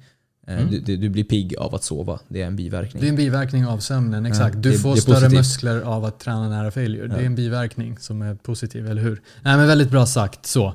[0.47, 0.83] Eh, mm.
[0.85, 3.01] Du, du, blir pigg av att sova, det är en biverkning.
[3.01, 4.55] Det är en biverkning av sömnen, exakt.
[4.55, 5.37] Ja, du får större positivt.
[5.37, 7.07] muskler av att träna nära failure.
[7.07, 7.15] Ja.
[7.15, 9.21] Det är en biverkning som är positiv, eller hur?
[9.41, 10.45] Nej, men väldigt bra sagt.
[10.45, 10.73] så.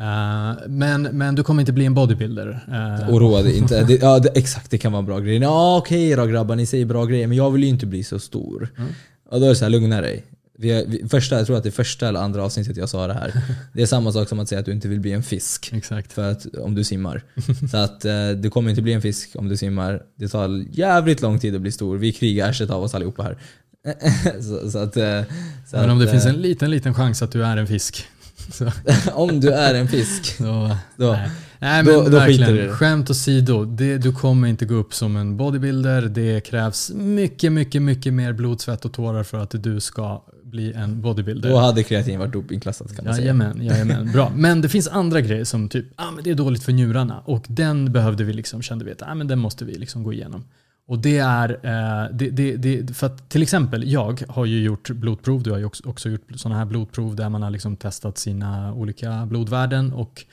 [0.00, 2.64] Uh, men, men du kommer inte bli en bodybuilder.
[2.68, 3.84] Uh, Oroa dig inte.
[3.88, 5.40] Det, ja, det, exakt, det kan vara bra grejer.
[5.40, 8.04] Ja, okej okay då grabbar, ni säger bra grejer, men jag vill ju inte bli
[8.04, 8.68] så stor.
[8.76, 8.90] Mm.
[9.30, 10.24] Och då är det så här, lugna dig.
[10.58, 13.14] Vi, vi, första, jag tror att det är första eller andra avsnittet jag sa det
[13.14, 13.32] här.
[13.72, 15.70] Det är samma sak som att säga att du inte vill bli en fisk.
[15.72, 16.12] Exakt.
[16.12, 17.22] För att, om du simmar.
[17.70, 20.02] så att uh, du kommer inte bli en fisk om du simmar.
[20.16, 21.96] Det tar jävligt lång tid att bli stor.
[21.96, 23.38] Vi krigar arslet av oss allihopa här.
[24.40, 27.44] så, så att, så men om att, det finns en liten, liten chans att du
[27.44, 28.06] är en fisk.
[29.12, 30.38] Om du är en fisk.
[30.38, 31.30] då, då, nej.
[31.58, 33.64] nej men då, då verkligen, du skämt åsido.
[33.64, 36.02] Det, du kommer inte gå upp som en bodybuilder.
[36.02, 40.72] Det krävs mycket, mycket, mycket mer blod, svett och tårar för att du ska bli
[40.72, 41.50] en bodybuilder.
[41.50, 43.72] Då hade kreatin varit dopingklassat kan man jajamän, säga.
[43.72, 44.32] Jajamän, bra.
[44.34, 47.22] Men det finns andra grejer som typ, ah, men det är dåligt för njurarna.
[47.24, 50.12] Och den behövde vi liksom, kände vi att ah, men den måste vi liksom gå
[50.12, 50.44] igenom.
[50.88, 54.90] Och det är, eh, det, det, det, för att till exempel jag har ju gjort
[54.90, 58.18] blodprov, du har ju också, också gjort sådana här blodprov där man har liksom testat
[58.18, 60.24] sina olika blodvärden och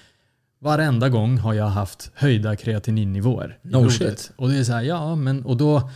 [0.60, 3.94] varenda gång har jag haft höjda kreatininnivåer i no blodet.
[3.94, 4.32] Shit.
[4.36, 5.90] Och det är så här, ja men och då,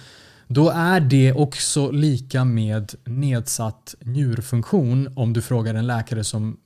[0.47, 6.57] då är det också lika med nedsatt njurfunktion om du frågar en läkare som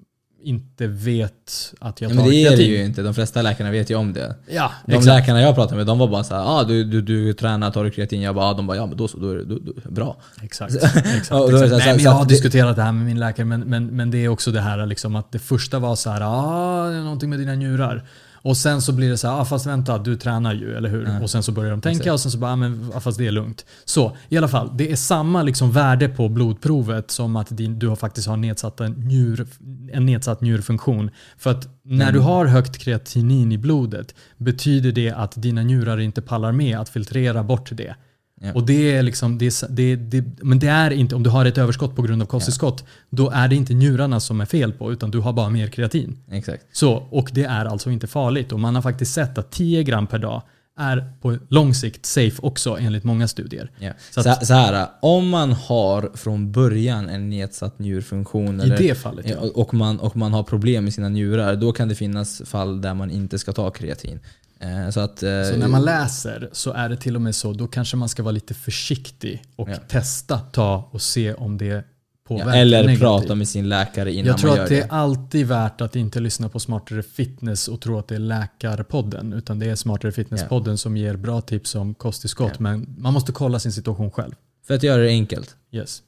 [0.44, 3.02] inte vet att jag tar Men det är det ju inte.
[3.02, 4.36] De flesta läkarna vet ju om det.
[4.48, 5.06] Ja, de exakt.
[5.06, 7.91] läkarna jag pratar med, de var bara såhär ah, du, du, du tränar, tar du
[7.91, 8.22] kreatin?
[8.22, 10.18] Jag bara, ah, de bara ja men då så, då är det då, då, bra.
[10.41, 10.76] Exakt.
[10.84, 11.32] exakt, exakt.
[11.32, 14.30] Nej, men jag har diskuterat det här med min läkare men, men, men det är
[14.30, 17.39] också det här liksom att det första var så här, ah, det är någonting med
[17.39, 18.04] dina njurar.
[18.44, 21.10] Och sen så blir det så här, ah, fast vänta, du tränar ju, eller hur?
[21.10, 21.24] Mm.
[21.24, 23.28] Och sen så börjar de tänka och sen så bara, ah, men ah, fast det
[23.28, 23.66] är lugnt.
[23.86, 27.88] Så i alla fall, det är samma liksom värde på blodprovet som att din, du
[27.88, 29.48] har faktiskt har nedsatt en, njur,
[29.91, 31.10] en nedsatt njurfunktion.
[31.38, 32.14] För att när mm.
[32.14, 36.89] du har högt kreatinin i blodet betyder det att dina njurar inte pallar med att
[36.89, 37.96] filtrera bort det.
[38.44, 38.54] Ja.
[38.54, 41.58] Och det är liksom, det, det, det, men det är inte, om du har ett
[41.58, 42.88] överskott på grund av kosttillskott, ja.
[43.10, 46.18] då är det inte njurarna som är fel på, utan du har bara mer kreatin.
[46.32, 46.64] Exakt.
[46.72, 48.52] Så, och det är alltså inte farligt.
[48.52, 50.41] Och man har faktiskt sett att 10 gram per dag
[50.78, 53.72] är på lång sikt safe också enligt många studier.
[53.80, 53.91] Ja.
[54.12, 58.96] Så, att, så, här, om man har från början en nedsatt njurfunktion i eller, det
[58.96, 59.38] fallet, ja.
[59.56, 62.94] och, man, och man har problem med sina njurar, då kan det finnas fall där
[62.94, 64.20] man inte ska ta kreatin.
[64.60, 67.54] Eh, så, att, eh, så när man läser så är det till och med så,
[67.54, 69.76] då kanske man ska vara lite försiktig och ja.
[69.76, 71.86] testa, ta och se om det
[72.28, 72.99] påverkar ja, Eller negativt.
[72.99, 74.60] prata med sin läkare innan man gör det.
[74.60, 77.99] Jag tror att det är alltid värt att inte lyssna på Smartare Fitness och tro
[77.99, 79.34] att det är Läkarpodden.
[79.34, 80.78] Utan det är Smartare Fitness-podden ja.
[80.78, 82.60] som ger bra tips om kosttillskott.
[82.60, 84.32] Men man måste kolla sin situation själv.
[84.68, 85.56] För att göra det enkelt.
[85.72, 86.01] Yes.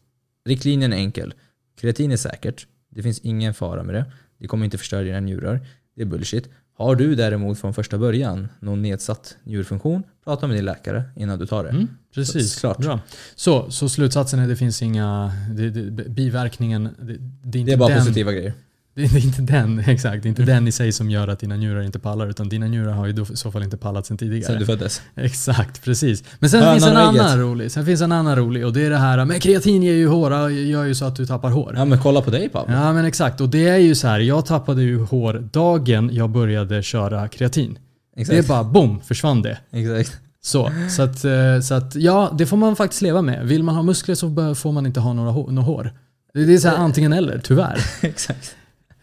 [0.45, 1.33] Riktlinjen är enkel.
[1.79, 2.67] Kreatin är säkert.
[2.89, 4.05] Det finns ingen fara med det.
[4.37, 5.67] Det kommer inte förstöra dina njurar.
[5.95, 6.49] Det är bullshit.
[6.77, 11.45] Har du däremot från första början någon nedsatt njurfunktion, prata med din läkare innan du
[11.45, 11.69] tar det.
[11.69, 12.53] Mm, precis.
[12.53, 12.77] Så, klart.
[12.77, 12.99] Bra.
[13.35, 15.31] Så, så slutsatsen är det finns inga...
[15.55, 16.83] Det, det, biverkningen...
[16.83, 18.53] Det, det är Det är bara den, positiva grejer.
[18.95, 20.23] Det är inte den, exakt.
[20.23, 20.55] Det är inte Mm.
[20.55, 22.27] den i sig som gör att dina njurar inte pallar.
[22.27, 24.43] Utan dina njurar har ju i så fall inte pallat sedan tidigare.
[24.45, 25.01] Sen du föddes.
[25.15, 26.23] Exakt, precis.
[26.39, 27.71] Men sen Hönan finns en annan rolig.
[27.71, 30.49] Sen finns en annan rolig och det är det här med kreatin ger ju hår,
[30.51, 31.73] gör ju så att du tappar hår.
[31.77, 32.73] Ja men kolla på dig Pablo.
[32.73, 34.19] Ja men exakt och det är ju så här.
[34.19, 37.77] jag tappade ju hår dagen jag började köra kreatin.
[38.17, 38.29] Exakt.
[38.31, 39.57] Det är bara boom, försvann det.
[39.71, 40.19] Exakt.
[40.41, 43.47] Så, så, att, eh, så att ja, det får man faktiskt leva med.
[43.47, 45.31] Vill man ha muskler så får man inte ha några
[45.61, 45.93] hår.
[46.33, 47.77] Det är så här antingen eller, tyvärr.
[48.01, 48.55] Exakt.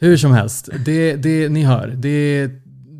[0.02, 1.94] Hur som helst, det, det ni hör.
[1.98, 2.50] Det,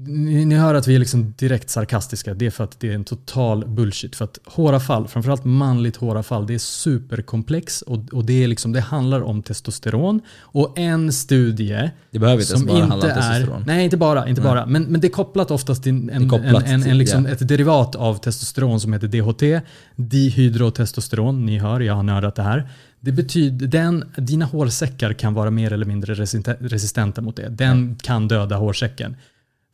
[0.07, 2.34] ni, ni hör att vi är liksom direkt sarkastiska.
[2.34, 4.16] Det är för att det är en total bullshit.
[4.16, 8.80] För att håravfall, framförallt manligt håravfall, det är superkomplex och, och det, är liksom, det
[8.80, 10.20] handlar om testosteron.
[10.40, 13.14] Och en studie Det behöver inte ens som bara handla inte om är...
[13.14, 13.64] testosteron.
[13.66, 14.28] Nej, inte bara.
[14.28, 14.50] Inte Nej.
[14.50, 14.66] bara.
[14.66, 17.32] Men, men det är kopplat oftast till en, en, kopplat en, en, till- liksom ja.
[17.32, 19.64] ett derivat av testosteron som heter DHT.
[19.96, 21.46] Dihydrotestosteron.
[21.46, 22.68] Ni hör, jag har nördat det här.
[23.05, 27.48] Det betyder, den, dina hårsäckar kan vara mer eller mindre resiste- resistenta mot det.
[27.48, 29.16] Den kan döda hårsäcken.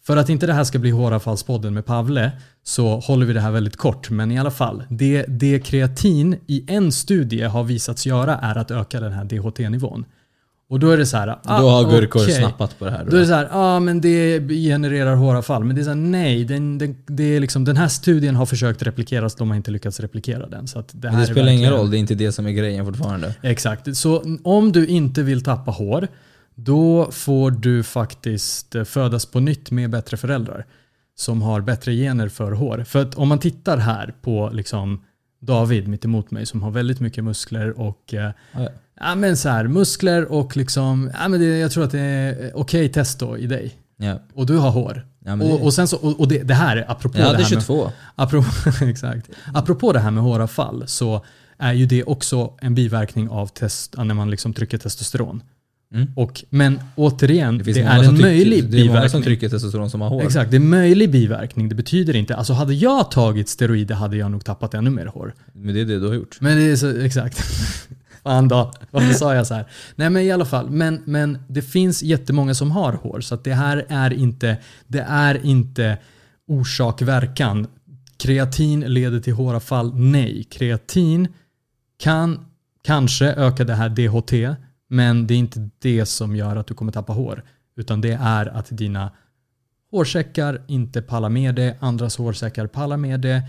[0.07, 3.51] För att inte det här ska bli håravfallspodden med Pavle så håller vi det här
[3.51, 4.11] väldigt kort.
[4.11, 8.71] Men i alla fall, det, det kreatin i en studie har visats göra är att
[8.71, 10.05] öka den här DHT-nivån.
[10.71, 11.39] Och då är det så här.
[11.45, 12.35] ah, Då har gurkor okej.
[12.35, 13.05] snappat på det här.
[13.05, 15.65] Då är det så här, ja ah, men det genererar håravfall.
[15.65, 18.47] Men det är så här, nej, den, den, det är liksom, den här studien har
[18.47, 20.69] försökt replikeras, de har inte lyckats replikera den.
[20.69, 22.51] Så att det här Men det spelar ingen roll, det är inte det som är
[22.51, 23.35] grejen fortfarande.
[23.43, 23.97] Exakt.
[23.97, 26.09] Så om du inte vill tappa hår,
[26.55, 30.67] då får du faktiskt eh, födas på nytt med bättre föräldrar.
[31.15, 32.85] Som har bättre gener för hår.
[32.89, 35.05] För att om man tittar här på liksom
[35.41, 38.69] David mitt emot mig som har väldigt mycket muskler och eh, Ja,
[39.01, 39.09] ja.
[39.09, 42.51] ja, men så här, muskler och liksom, ja, men det, jag tror att det är
[42.55, 43.75] okej testo i dig.
[43.97, 44.19] Ja.
[44.35, 45.07] Och du har hår.
[45.25, 47.45] Ja, det- och, och, sen så, och, och det, det här, apropå Jag det hade
[47.45, 47.91] här med, 22.
[48.15, 48.47] Apropå,
[48.85, 49.31] exakt.
[49.55, 51.25] Apropå det här med håravfall så
[51.59, 55.43] är ju det också en biverkning av test, när man liksom trycker testosteron.
[55.95, 56.09] Mm.
[56.17, 59.23] Och, men återigen, det, finns är en möjlig Det är många som biverkning.
[59.23, 60.23] trycker testosteron som har hår.
[60.23, 61.69] Exakt, det är en möjlig biverkning.
[61.69, 65.35] Det betyder inte, alltså hade jag tagit steroider hade jag nog tappat ännu mer hår.
[65.53, 66.37] Men det är det du har gjort.
[66.41, 67.39] Men det är så, exakt.
[68.23, 69.67] Fan då, varför sa jag så här?
[69.97, 73.55] Nej men i alla fall, men, men det finns jättemånga som har hår så det
[73.55, 74.57] här är inte,
[74.87, 75.99] det är inte
[76.49, 77.67] orsak-verkan.
[78.17, 79.95] Kreatin leder till håravfall?
[79.95, 80.45] Nej.
[80.45, 81.29] Kreatin
[81.99, 82.47] kan
[82.83, 84.57] kanske öka det här DHT,
[84.89, 87.45] men det är inte det som gör att du kommer tappa hår.
[87.77, 89.11] Utan det är att dina
[89.91, 93.43] hårsäckar inte pallar med det, andras hårsäckar pallar med det.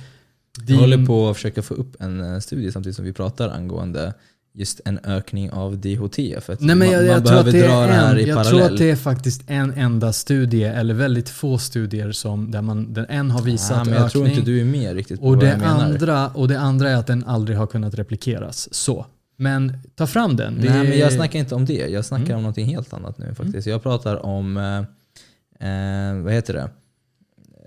[0.58, 3.50] Jag Din- håller på att försöka få upp en eh, studie samtidigt som vi pratar
[3.50, 4.14] angående
[4.60, 6.16] just en ökning av DHT.
[6.42, 8.20] För att Nej, men man, jag, man jag, tror behöver att dra det här en,
[8.20, 8.60] i jag parallell.
[8.60, 12.94] tror att det är faktiskt en enda studie, eller väldigt få studier, som, där man,
[12.94, 14.38] den en har visat ja, men jag tror ökning.
[14.40, 15.84] inte du är med riktigt på och, vad det jag menar.
[15.86, 18.74] andra, och det andra är att den aldrig har kunnat replikeras.
[18.74, 19.06] Så.
[19.38, 20.56] Men ta fram den.
[20.62, 21.74] Det Nej, är- men jag snackar inte om det.
[21.88, 22.36] Jag snackar Mm.
[22.38, 23.68] om någonting helt annat nu faktiskt.
[23.68, 26.70] Jag pratar om, eh, eh, vad heter det?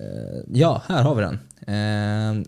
[0.00, 1.38] Eh, ja, här har vi den.
[1.66, 1.72] Eh,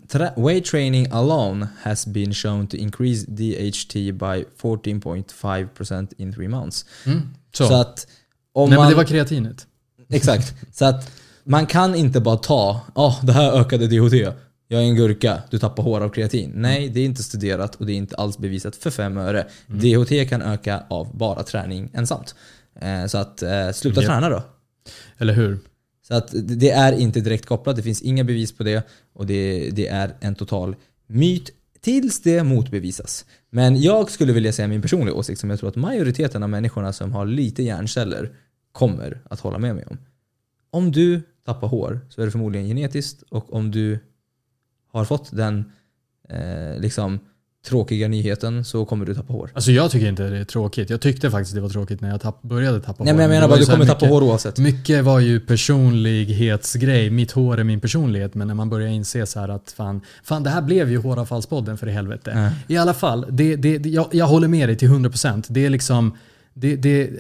[0.09, 6.85] tra- weight training alone has been shown to increase DHT by 14.5% in three months.
[7.07, 7.21] Mm.
[7.55, 7.67] Så.
[7.69, 8.07] Så att
[8.53, 8.85] om Nej man...
[8.85, 9.67] men det var kreatinet.
[10.11, 10.55] Exakt.
[10.73, 11.11] Så att
[11.45, 14.35] man kan inte bara ta, ja det här ökade DHT.
[14.69, 16.53] Jag är en gurka, du tappar hår av kreatin.
[16.55, 19.47] Nej, det är inte studerat och det är inte alls bevisat för fem öre.
[19.67, 22.35] DHT kan öka av bara träning ensamt.
[22.81, 24.11] Eh, Så att eh, sluta Japp.
[24.11, 24.43] träna då.
[25.19, 25.59] Eller hur?
[26.09, 29.71] Så att det är inte direkt kopplat, det finns inga bevis på det och det,
[29.71, 30.77] det är en total
[31.07, 31.51] myt
[31.81, 33.25] tills det motbevisas.
[33.51, 36.93] Men jag skulle vilja säga min personliga åsikt som jag tror att majoriteten av människorna
[36.93, 38.37] som har lite hjärnceller
[38.73, 39.99] kommer att hålla med mig om.
[40.71, 43.99] Om du tappar hår så är det förmodligen genetiskt och om du
[44.93, 45.73] har fått den
[46.29, 47.19] eh, liksom
[47.69, 49.51] tråkiga nyheten så kommer du tappa hår.
[49.55, 50.91] Alltså jag tycker inte det är tråkigt.
[50.91, 53.17] Jag tyckte faktiskt det var tråkigt när jag tapp, började tappa Nej hår.
[53.17, 54.59] men jag menar bara du kommer tappa mycket- hår oavsett.
[54.59, 57.11] Mycket var ju personlighetsgrej.
[57.11, 58.35] Mitt hår är min personlighet.
[58.35, 61.79] Men när man börjar inse så här att fan, fan det här blev ju håravfallspodden
[61.79, 62.33] för i helvete.
[62.69, 62.75] Ja.
[62.75, 65.45] I alla fall, det, det, det, jag, jag håller med dig till 100%.
[65.49, 66.17] Det är liksom,
[66.55, 67.11] det, det,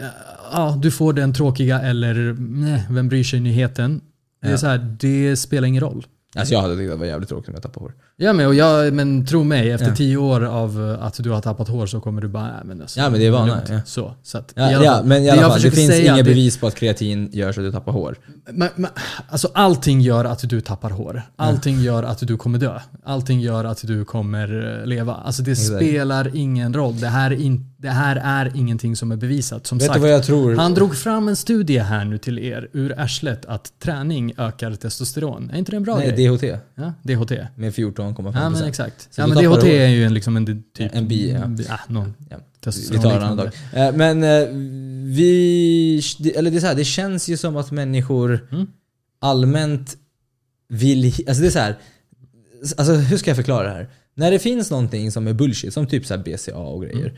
[0.52, 4.00] ja, du får den tråkiga eller nej, vem bryr sig nyheten.
[4.42, 4.58] Det, är Ja.
[4.58, 6.06] så här, det spelar ingen roll.
[6.36, 7.92] Alltså jag hade tyckt att det var jävligt tråkigt om jag tappade hår.
[8.16, 9.94] Ja men, och jag, men tro mig, efter ja.
[9.94, 12.80] tio år av eh, att du har tappat hår så kommer du bara, nej men
[12.80, 13.62] alltså, Ja men det är vana.
[13.68, 13.80] Ja.
[13.86, 16.74] Så, så att, ja, ja, men i alla fall, det finns inga bevis på att
[16.74, 18.16] kreatin gör så att du tappar hår.
[18.52, 18.90] Men, men,
[19.28, 21.22] alltså allting gör att du tappar hår.
[21.36, 22.80] Allting gör att du kommer dö.
[23.04, 25.14] Allting gör att du kommer eh, leva.
[25.14, 25.88] Alltså det exactly.
[25.88, 27.00] spelar ingen roll.
[27.00, 29.66] Det här, in, det här är ingenting som är bevisat.
[29.66, 30.56] Som Vet sagt, du vad jag tror?
[30.56, 35.50] han drog fram en studie här nu till er ur arslet att träning ökar testosteron.
[35.50, 36.28] Är inte det en bra nej, grej?
[36.28, 36.60] Nej, DHT.
[36.74, 37.32] Ja, DHT.
[37.56, 39.14] Med 14 13,5 Ja men exakt.
[39.14, 40.94] Så ja, men DHT är ju en, liksom en typ...
[40.94, 41.46] En bi, ja.
[41.46, 42.12] bi ah, no.
[42.30, 42.36] ja.
[42.90, 43.50] Vi tar en annan dag.
[43.72, 44.48] Eh, men eh,
[45.14, 46.02] vi...
[46.34, 48.66] Eller det är så här, det känns ju som att människor mm.
[49.20, 49.96] allmänt
[50.68, 51.04] vill...
[51.04, 51.76] Alltså det är så här,
[52.76, 53.88] Alltså hur ska jag förklara det här?
[54.14, 57.06] När det finns någonting som är bullshit, som typ så BCA och grejer.
[57.06, 57.16] Mm.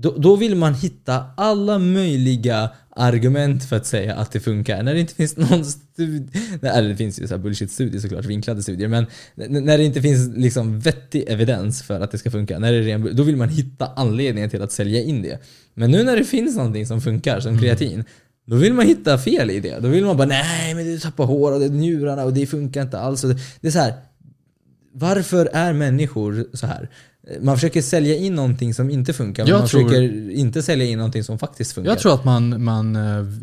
[0.00, 4.82] Då, då vill man hitta alla möjliga argument för att säga att det funkar.
[4.82, 6.28] När det inte finns någon studie,
[6.62, 10.36] eller det finns ju så här bullshit-studier såklart, vinklade studier, men när det inte finns
[10.36, 13.48] liksom vettig evidens för att det ska funka, när det är ren, då vill man
[13.48, 15.38] hitta anledningen till att sälja in det.
[15.74, 18.04] Men nu när det finns någonting som funkar, som kreatin,
[18.46, 19.78] då vill man hitta fel i det.
[19.78, 22.46] Då vill man bara nej men du tappar hår och det är njurarna och det
[22.46, 23.24] funkar inte alls.
[23.60, 23.94] Det är så här.
[24.92, 26.90] Varför är människor så här?
[27.40, 30.84] Man försöker sälja in någonting som inte funkar, men Jag man tror- försöker inte sälja
[30.86, 31.90] in någonting som faktiskt funkar.
[31.90, 33.02] Jag tror att man, man eh,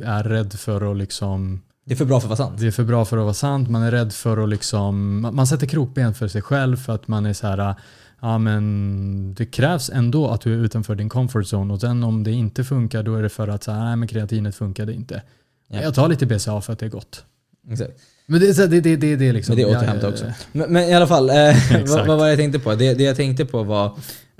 [0.09, 1.61] är rädd för att liksom...
[1.85, 2.59] Det är för bra för att vara sant.
[2.59, 3.69] Det är för bra för att vara sant.
[3.69, 5.19] Man är rädd för att liksom...
[5.21, 7.75] man- Man sätter krokben för sig själv för att man är så här...
[8.21, 12.23] Ja men det krävs ändå att du är utanför din comfort zone och sen om
[12.23, 15.21] det inte funkar då är det för att så här, nej men kreatinet funkade inte.
[15.67, 15.81] Ja.
[15.81, 17.23] Jag tar lite BCA för att det är gott.
[17.71, 17.91] Exakt.
[18.27, 19.55] Men det det, det, det, det liksom...
[19.55, 20.25] Men det är återhämta också.
[20.51, 21.35] Men, men i alla fall, eh,
[21.87, 22.75] vad, vad var jag tänkte på?
[22.75, 23.85] Det, det jag tänkte på var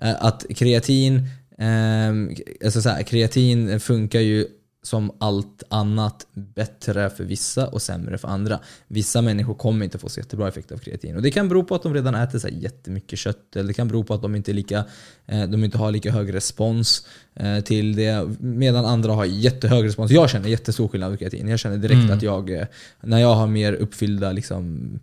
[0.01, 1.17] eh, att kreatin,
[1.59, 4.47] eh, alltså så här, kreatin funkar ju
[4.83, 8.59] som allt annat bättre för vissa och sämre för andra.
[8.87, 11.15] Vissa människor kommer inte få så jättebra effekt av kreatin.
[11.15, 13.73] Och det kan bero på att de redan äter så här jättemycket kött, eller det
[13.73, 14.85] kan bero på att de inte, lika,
[15.25, 20.11] eh, de inte har lika hög respons eh, till det, medan andra har jättehög respons.
[20.11, 21.47] Jag känner jättestor skillnad på kreatin.
[21.47, 22.17] Jag känner direkt Mm.
[22.17, 22.67] att jag, eh,
[23.01, 24.99] när jag har mer uppfyllda liksom,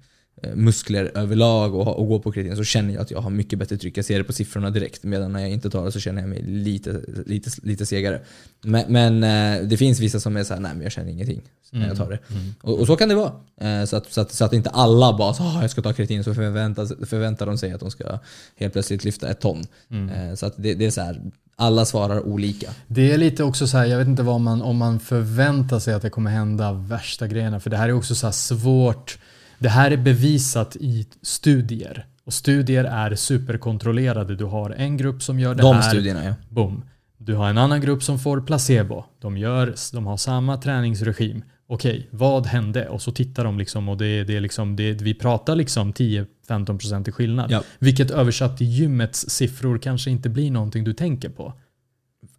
[0.54, 3.76] muskler överlag och, och går på kreatin så känner jag att jag har mycket bättre
[3.76, 3.98] tryck.
[3.98, 5.04] Jag ser det på siffrorna direkt.
[5.04, 8.20] Medan när jag inte tar det så känner jag mig lite, lite, lite segare.
[8.62, 11.88] Men, men eh, det finns vissa som är såhär, nej men jag känner ingenting när
[11.88, 12.18] jag tar det.
[12.60, 13.32] Och, och så kan det vara.
[13.60, 16.24] Eh, Så att, så, att, så att inte alla bara ah, jag ska ta kreatin
[16.24, 18.18] så förväntar, förväntar de sig att de ska
[18.56, 19.64] helt plötsligt lyfta ett ton.
[20.10, 21.20] Eh, Så att det, det är så här,
[21.56, 22.70] alla svarar olika.
[22.86, 25.94] Det är lite också så här, jag vet inte vad man, om man förväntar sig
[25.94, 27.60] att det kommer hända värsta grejerna.
[27.60, 29.18] För det här är också så svårt.
[29.58, 32.06] Det här är bevisat i studier.
[32.24, 34.36] Och studier är superkontrollerade.
[34.36, 35.82] Du har en grupp som gör det De här.
[35.82, 36.34] studierna ja.
[36.48, 36.84] Boom.
[37.18, 39.04] Du har en annan grupp som får placebo.
[39.20, 41.42] De, gör, de har samma träningsregim.
[41.66, 42.88] Okej, vad hände?
[42.88, 47.08] Och så tittar de liksom och det, det är liksom, det, vi pratar liksom 10-15%
[47.08, 47.50] i skillnad.
[47.50, 47.62] Ja.
[47.78, 51.52] Vilket översatt till gymmets siffror kanske inte blir någonting du tänker på.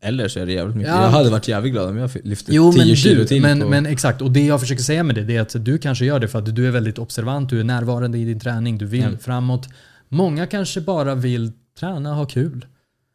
[0.06, 0.92] Eller så är det jävligt mycket.
[0.94, 1.02] Ja.
[1.04, 3.42] Jag hade varit jävligt glad om jag lyfte Jo 10 men kilo till.
[3.42, 4.22] men, på, men exakt.
[4.22, 6.40] Och det jag försöker säga med det, det är att du kanske gör det för
[6.40, 9.18] att du är väldigt observant, du är närvarande i din träning, du vill Ja.
[9.22, 9.68] framåt.
[10.10, 12.66] Många kanske bara vill träna och ha kul.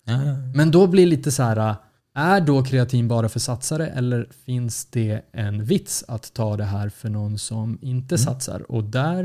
[0.07, 0.19] ja.
[0.55, 1.75] Men då blir det lite så här,
[2.15, 6.89] är då kreatin bara för satsare eller finns det en vits att ta det här
[6.89, 8.19] för någon som inte Mm.
[8.25, 8.73] satsar?
[8.73, 9.25] Och där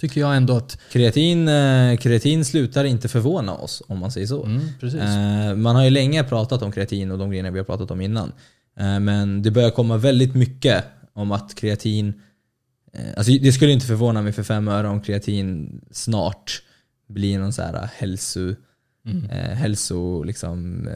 [0.00, 0.78] tycker jag ändå att...
[0.92, 4.44] Kreatin, eh, kreatin slutar inte förvåna oss om man säger så.
[4.44, 4.60] Mm.
[4.82, 8.00] Eh, Man har ju länge pratat om kreatin och de grejerna vi har pratat om
[8.00, 8.32] innan.
[8.78, 12.14] Eh, Men det börjar komma väldigt mycket om att kreatin...
[13.16, 16.62] Alltså det skulle inte förvåna mig för fem öre om kreatin snart
[17.08, 18.54] blir någon så här hälso...
[19.06, 19.28] Mm.
[19.56, 20.88] Hälso liksom,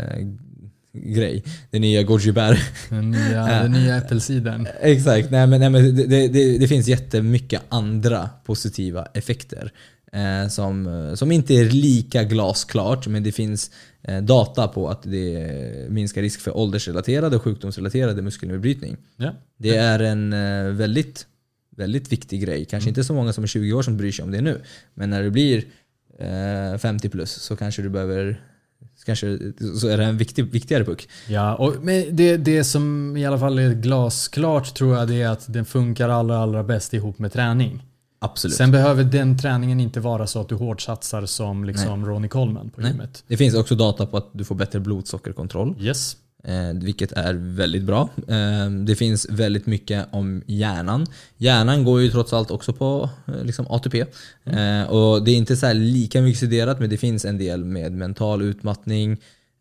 [0.95, 1.45] grej.
[1.71, 2.59] Det nya goji bär.
[2.91, 4.69] Den nya, den nya äppelcidern.
[4.81, 9.73] Exakt, nej men, nej, men det, det, det, finns jättemycket andra positiva effekter.
[10.13, 13.71] Eh, som, eh, som inte är lika glasklart, men det finns
[14.03, 18.97] eh, data på att det minskar risk för åldersrelaterade och sjukdomsrelaterade muskelnedbrytning.
[19.17, 19.35] Ja.
[19.59, 21.27] Det är en eh, väldigt,
[21.77, 22.65] väldigt viktig grej.
[22.65, 24.63] Kanske inte så många som är 20 år som bryr sig om det nu.
[24.95, 25.65] Men när du blir
[26.19, 28.41] eh, 50 plus så kanske du behöver
[29.07, 29.39] Kanske,
[29.81, 31.09] så är det en viktig, viktigare puck.
[31.29, 35.29] Ja, och men det, det som i alla fall är glasklart tror jag det är
[35.29, 37.83] att den funkar allra, allra bäst ihop med träning.
[38.19, 38.57] Absolut.
[38.57, 42.81] Sen behöver den träningen inte vara så att du hårdsatsar som liksom Ronnie Coleman på
[42.81, 42.91] Nej.
[42.91, 43.25] gymmet.
[43.27, 45.75] Det finns också data på att du får bättre blodsockerkontroll.
[45.81, 46.17] Yes.
[46.45, 48.09] Eh, vilket är väldigt bra.
[48.29, 51.07] Eh, det finns väldigt mycket om hjärnan.
[51.37, 54.01] Hjärnan går ju trots allt också på eh, liksom ATP.
[54.45, 57.65] Eh, och det är inte så här lika mycket studerat men det finns en del
[57.65, 59.13] med mental utmattning.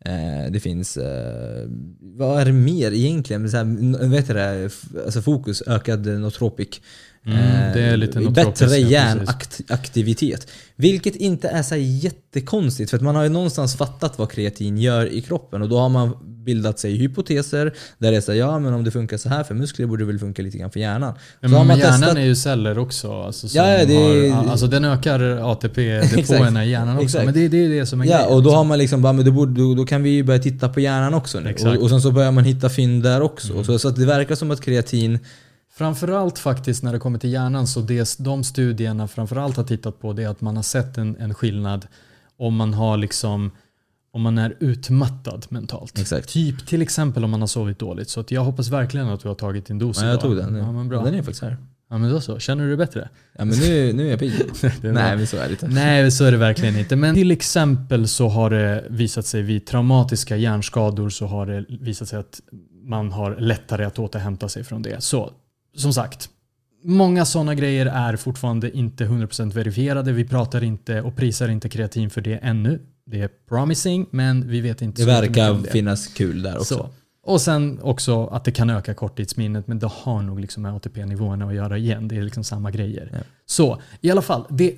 [0.04, 1.68] Eh, det finns, eh,
[2.00, 3.50] vad är det mer egentligen?
[3.50, 4.70] Så här, vet du det,
[5.04, 6.80] alltså fokus, ökad notropic
[7.26, 10.46] Mm, Eh, Bättre hjärnaktivitet.
[10.76, 15.06] Vilket inte är så jättekonstigt för att man har ju någonstans fattat vad kreatin gör
[15.12, 18.58] i kroppen och då har man bildat sig hypoteser där det är så här, ja
[18.58, 20.80] men om det funkar så här för muskler borde det väl funka lite grann för
[20.80, 21.14] hjärnan.
[21.40, 23.12] Men så har man hjärnan testat är ju celler också.
[23.22, 25.20] Alltså, Ja, ja, det har, alltså den ökar
[25.52, 27.04] ATP-depåerna i hjärnan också.
[27.04, 27.24] Exakt.
[27.24, 28.54] Men det, det är det som är Ja, grejen, och då liksom.
[28.56, 31.14] har man liksom bara, men borde, då, då kan vi ju börja titta på hjärnan
[31.14, 31.54] också nu.
[31.66, 33.52] Och, och sen så börjar man hitta fynd där också.
[33.52, 33.64] Mm.
[33.64, 35.18] Så, så det verkar som att kreatin
[35.76, 40.12] Framförallt faktiskt när det kommer till hjärnan så det de studierna framförallt har tittat på
[40.12, 41.86] det är att man har sett en, en skillnad
[42.36, 43.50] om man har liksom
[44.12, 45.98] om man är utmattad mentalt.
[45.98, 46.28] Exakt.
[46.28, 48.08] Typ till exempel om man har sovit dåligt.
[48.08, 50.22] Så jag hoppas verkligen att du har tagit din dos Ja, jag idag.
[50.22, 50.56] tog den.
[50.56, 51.04] Ja, men bra.
[51.04, 51.56] Den är faktiskt här.
[51.90, 52.38] Ja men då så.
[52.38, 53.08] Känner du dig bättre?
[53.38, 54.32] Ja men nu, nu är jag pigg.
[54.82, 55.68] Nej men så är det inte.
[55.68, 56.96] Nej, så är det verkligen inte.
[56.96, 62.08] Men till exempel så har det visat sig vid traumatiska hjärnskador så har det visat
[62.08, 62.40] sig att
[62.84, 65.02] man har lättare att återhämta sig från det.
[65.02, 65.30] Så
[65.76, 66.28] som sagt,
[66.84, 70.12] många sådana grejer är fortfarande inte 100% verifierade.
[70.12, 72.80] Vi pratar inte och prisar inte kreatin för det ännu.
[73.06, 75.70] Det är promising, men vi vet inte Det verkar det.
[75.70, 76.74] finnas kul där också.
[76.74, 76.88] Så.
[77.26, 81.46] Och sen också att det kan öka korttidsminnet, men det har nog liksom med ATP-nivåerna
[81.46, 82.08] att göra igen.
[82.08, 83.08] Det är liksom samma grejer.
[83.12, 83.18] Ja.
[83.46, 84.74] Så i alla fall, det,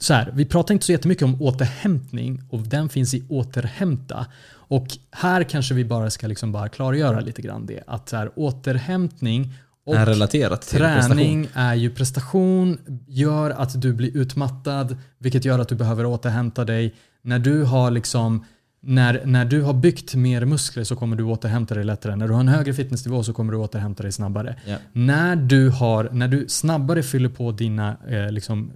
[0.00, 4.26] så här, vi pratar inte så jättemycket om återhämtning och den finns i återhämta.
[4.52, 7.82] Och här kanske vi bara ska liksom bara klargöra lite grann det.
[7.86, 9.52] Att så här, återhämtning
[9.86, 11.16] och är relaterat till prestation.
[11.16, 16.64] Träning är ju prestation, gör att du blir utmattad, vilket gör att du behöver återhämta
[16.64, 16.94] dig.
[17.22, 18.44] När du har liksom
[18.84, 22.16] när, när du har byggt mer muskler så kommer du återhämta dig lättare.
[22.16, 24.56] När du har en högre fitnessnivå så kommer du återhämta dig snabbare.
[24.66, 24.76] Ja.
[24.92, 28.72] När, du har, när du snabbare fyller på dina eh, liksom,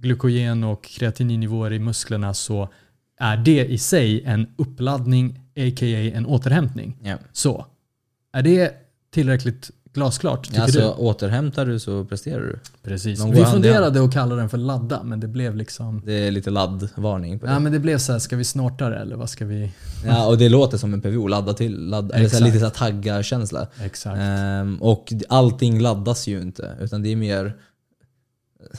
[0.00, 2.68] glykogen och kreatininnivåer i musklerna så
[3.18, 6.16] är det i sig en uppladdning, a.k.a.
[6.16, 6.96] en återhämtning.
[7.02, 7.16] Ja.
[7.32, 7.66] Så,
[8.32, 8.74] är det
[9.10, 10.86] tillräckligt glasklart tycker Alltså du?
[10.86, 12.58] återhämtar du så presterar du.
[12.82, 13.24] Precis.
[13.24, 16.02] Vi funderade att kalla den för ladda, men det blev liksom...
[16.06, 17.52] Det är lite laddvarning på det.
[17.52, 19.72] Ja, men det blev så här, ska vi snorta det eller vad ska vi...
[20.06, 21.88] Ja, och det låter som en PVO, ladda till.
[21.88, 23.66] Ladda, eller så här, lite så tagga-känsla.
[23.82, 24.18] Exakt.
[24.18, 27.56] Ehm, och allting laddas ju inte, utan det är mer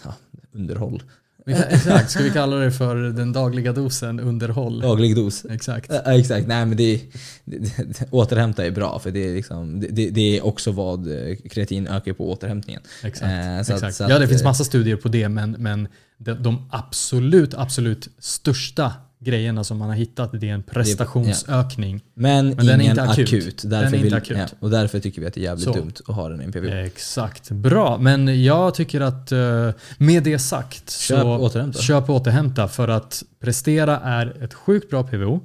[0.03, 0.14] ja,
[0.53, 1.03] underhåll.
[1.46, 4.82] Kan, exakt, ska vi kalla det för den dagliga dosen underhåll?
[4.82, 5.46] Daglig dos.
[5.50, 5.91] Exakt.
[6.06, 7.02] Ja, exakt, nej men det,
[7.46, 11.36] det, det återhämta är bra för det är, liksom, det- det, är också vad eh,
[11.50, 12.82] kreatin ökar på återhämtningen.
[13.04, 13.32] Exakt.
[13.32, 14.02] Eh, exakt.
[14.02, 15.88] att, ja, det finns eh, massa studier på det, men, men
[16.18, 22.01] de, de absolut, absolut största grejerna som man har hittat det är en prestationsökning.
[22.13, 23.28] Men, Men den är ingen inte akut.
[23.28, 23.61] akut.
[23.61, 24.38] Den Därför är inte vill, akut.
[24.38, 25.74] Ja, och därför tycker vi att det är jävligt Så.
[25.74, 26.67] dumt att ha den i en PVO.
[26.67, 27.51] Exakt.
[27.51, 31.80] Bra, men jag tycker att eh, med det sagt Köp så återhämta.
[31.82, 35.36] köp och återhämta för att prestera är ett sjukt bra PVO.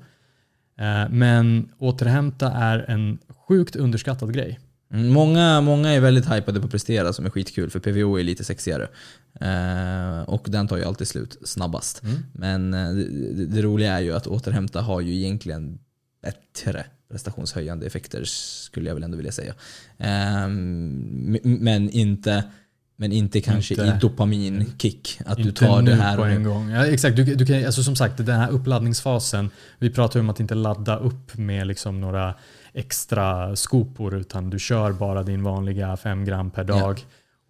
[0.81, 3.19] Eh, Men återhämta är en
[3.49, 4.59] sjukt underskattad grej.
[4.93, 8.25] Mm, Många, många är väldigt hypade på att prestera som är skitkul för PVO är
[8.25, 8.89] lite sexigare.
[9.41, 12.03] Eh, och den tar ju alltid slut snabbast.
[12.03, 12.17] Mm.
[12.33, 12.91] Men eh,
[13.35, 15.79] det, det, roliga är ju att återhämta har ju egentligen
[16.23, 19.55] bättre prestationshöjande effekter skulle jag väl ändå vilja säga.
[19.99, 20.49] Eh,
[21.43, 22.45] men inte
[23.01, 25.21] men inte kanske Inte- i dopaminkick.
[25.27, 26.71] Att du inte tar det här på och en gång.
[26.71, 29.51] Ja, exakt, du, du kan, alltså som sagt den här uppladdningsfasen.
[29.79, 32.35] Vi pratar ju om att inte ladda upp med liksom några
[32.75, 37.01] extra skopor utan du kör bara din vanliga 5 gram per dag.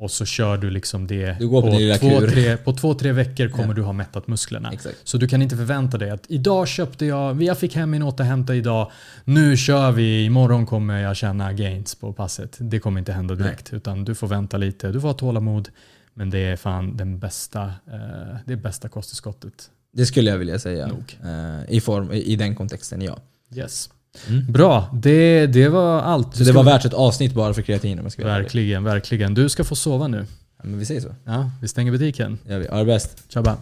[0.00, 3.48] Och så kör du liksom det Du på lilla två, tre, på två, tre veckor
[3.48, 3.74] kommer Ja.
[3.74, 4.72] du ha mättat musklerna.
[4.72, 4.96] Exakt.
[5.04, 8.54] Så du kan inte förvänta dig att idag köpte jag, jag fick hem min återhämta
[8.54, 8.90] idag,
[9.24, 12.56] nu kör vi, imorgon kommer jag känna gains på passet.
[12.60, 15.68] Det kommer inte hända direkt utan du får vänta lite, du får ha tålamod.
[16.14, 19.70] Men det är fan den bästa, eh, det bästa kosttillskottet.
[19.92, 20.86] Det skulle jag vilja säga.
[20.86, 21.18] Nog.
[21.24, 23.18] Eh, I, form, I den kontexten, ja.
[23.54, 23.90] Yes.
[24.28, 24.52] Mm.
[24.52, 26.36] Bra, det, det var allt.
[26.36, 28.44] Så det var värt ett avsnitt bara för kreatin om jag ska vara ärlig.
[28.44, 29.34] Verkligen, verkligen.
[29.34, 30.26] Du ska få sova nu.
[30.59, 31.14] Ja, men vi säger så.
[31.24, 32.38] Ja, vi stänger butiken.
[32.46, 32.68] Gör vi.
[32.68, 33.24] Ha det bäst.
[33.28, 33.56] Tjabba.